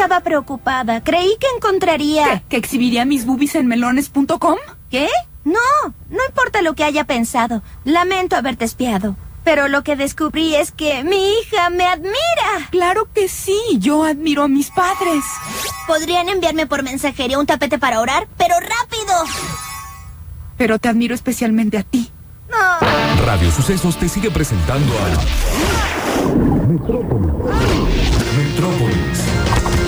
Estaba 0.00 0.20
preocupada. 0.20 1.04
Creí 1.04 1.36
que 1.38 1.46
encontraría. 1.54 2.24
¿Qué? 2.24 2.42
¿Que 2.48 2.56
exhibiría 2.56 3.04
mis 3.04 3.26
boobies 3.26 3.54
en 3.54 3.66
melones.com? 3.66 4.56
¿Qué? 4.90 5.10
No, 5.44 5.60
no 6.08 6.18
importa 6.26 6.62
lo 6.62 6.72
que 6.72 6.84
haya 6.84 7.04
pensado. 7.04 7.62
Lamento 7.84 8.34
haberte 8.34 8.64
espiado. 8.64 9.14
Pero 9.44 9.68
lo 9.68 9.84
que 9.84 9.96
descubrí 9.96 10.54
es 10.54 10.72
que 10.72 11.04
mi 11.04 11.34
hija 11.34 11.68
me 11.68 11.84
admira. 11.84 12.70
Claro 12.70 13.10
que 13.12 13.28
sí, 13.28 13.60
yo 13.72 14.04
admiro 14.04 14.44
a 14.44 14.48
mis 14.48 14.70
padres. 14.70 15.22
Podrían 15.86 16.30
enviarme 16.30 16.66
por 16.66 16.82
mensajería 16.82 17.38
un 17.38 17.44
tapete 17.44 17.78
para 17.78 18.00
orar, 18.00 18.26
pero 18.38 18.54
rápido. 18.54 19.12
Pero 20.56 20.78
te 20.78 20.88
admiro 20.88 21.14
especialmente 21.14 21.76
a 21.76 21.82
ti. 21.82 22.10
No. 22.48 22.56
Radio 23.26 23.52
Sucesos 23.52 23.98
te 23.98 24.08
sigue 24.08 24.30
presentando 24.30 24.94
a. 24.94 25.10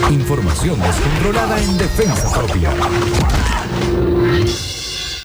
Información 0.09 0.79
descontrolada 0.81 1.59
en 1.59 1.77
defensa 1.77 2.31
propia. 2.33 2.71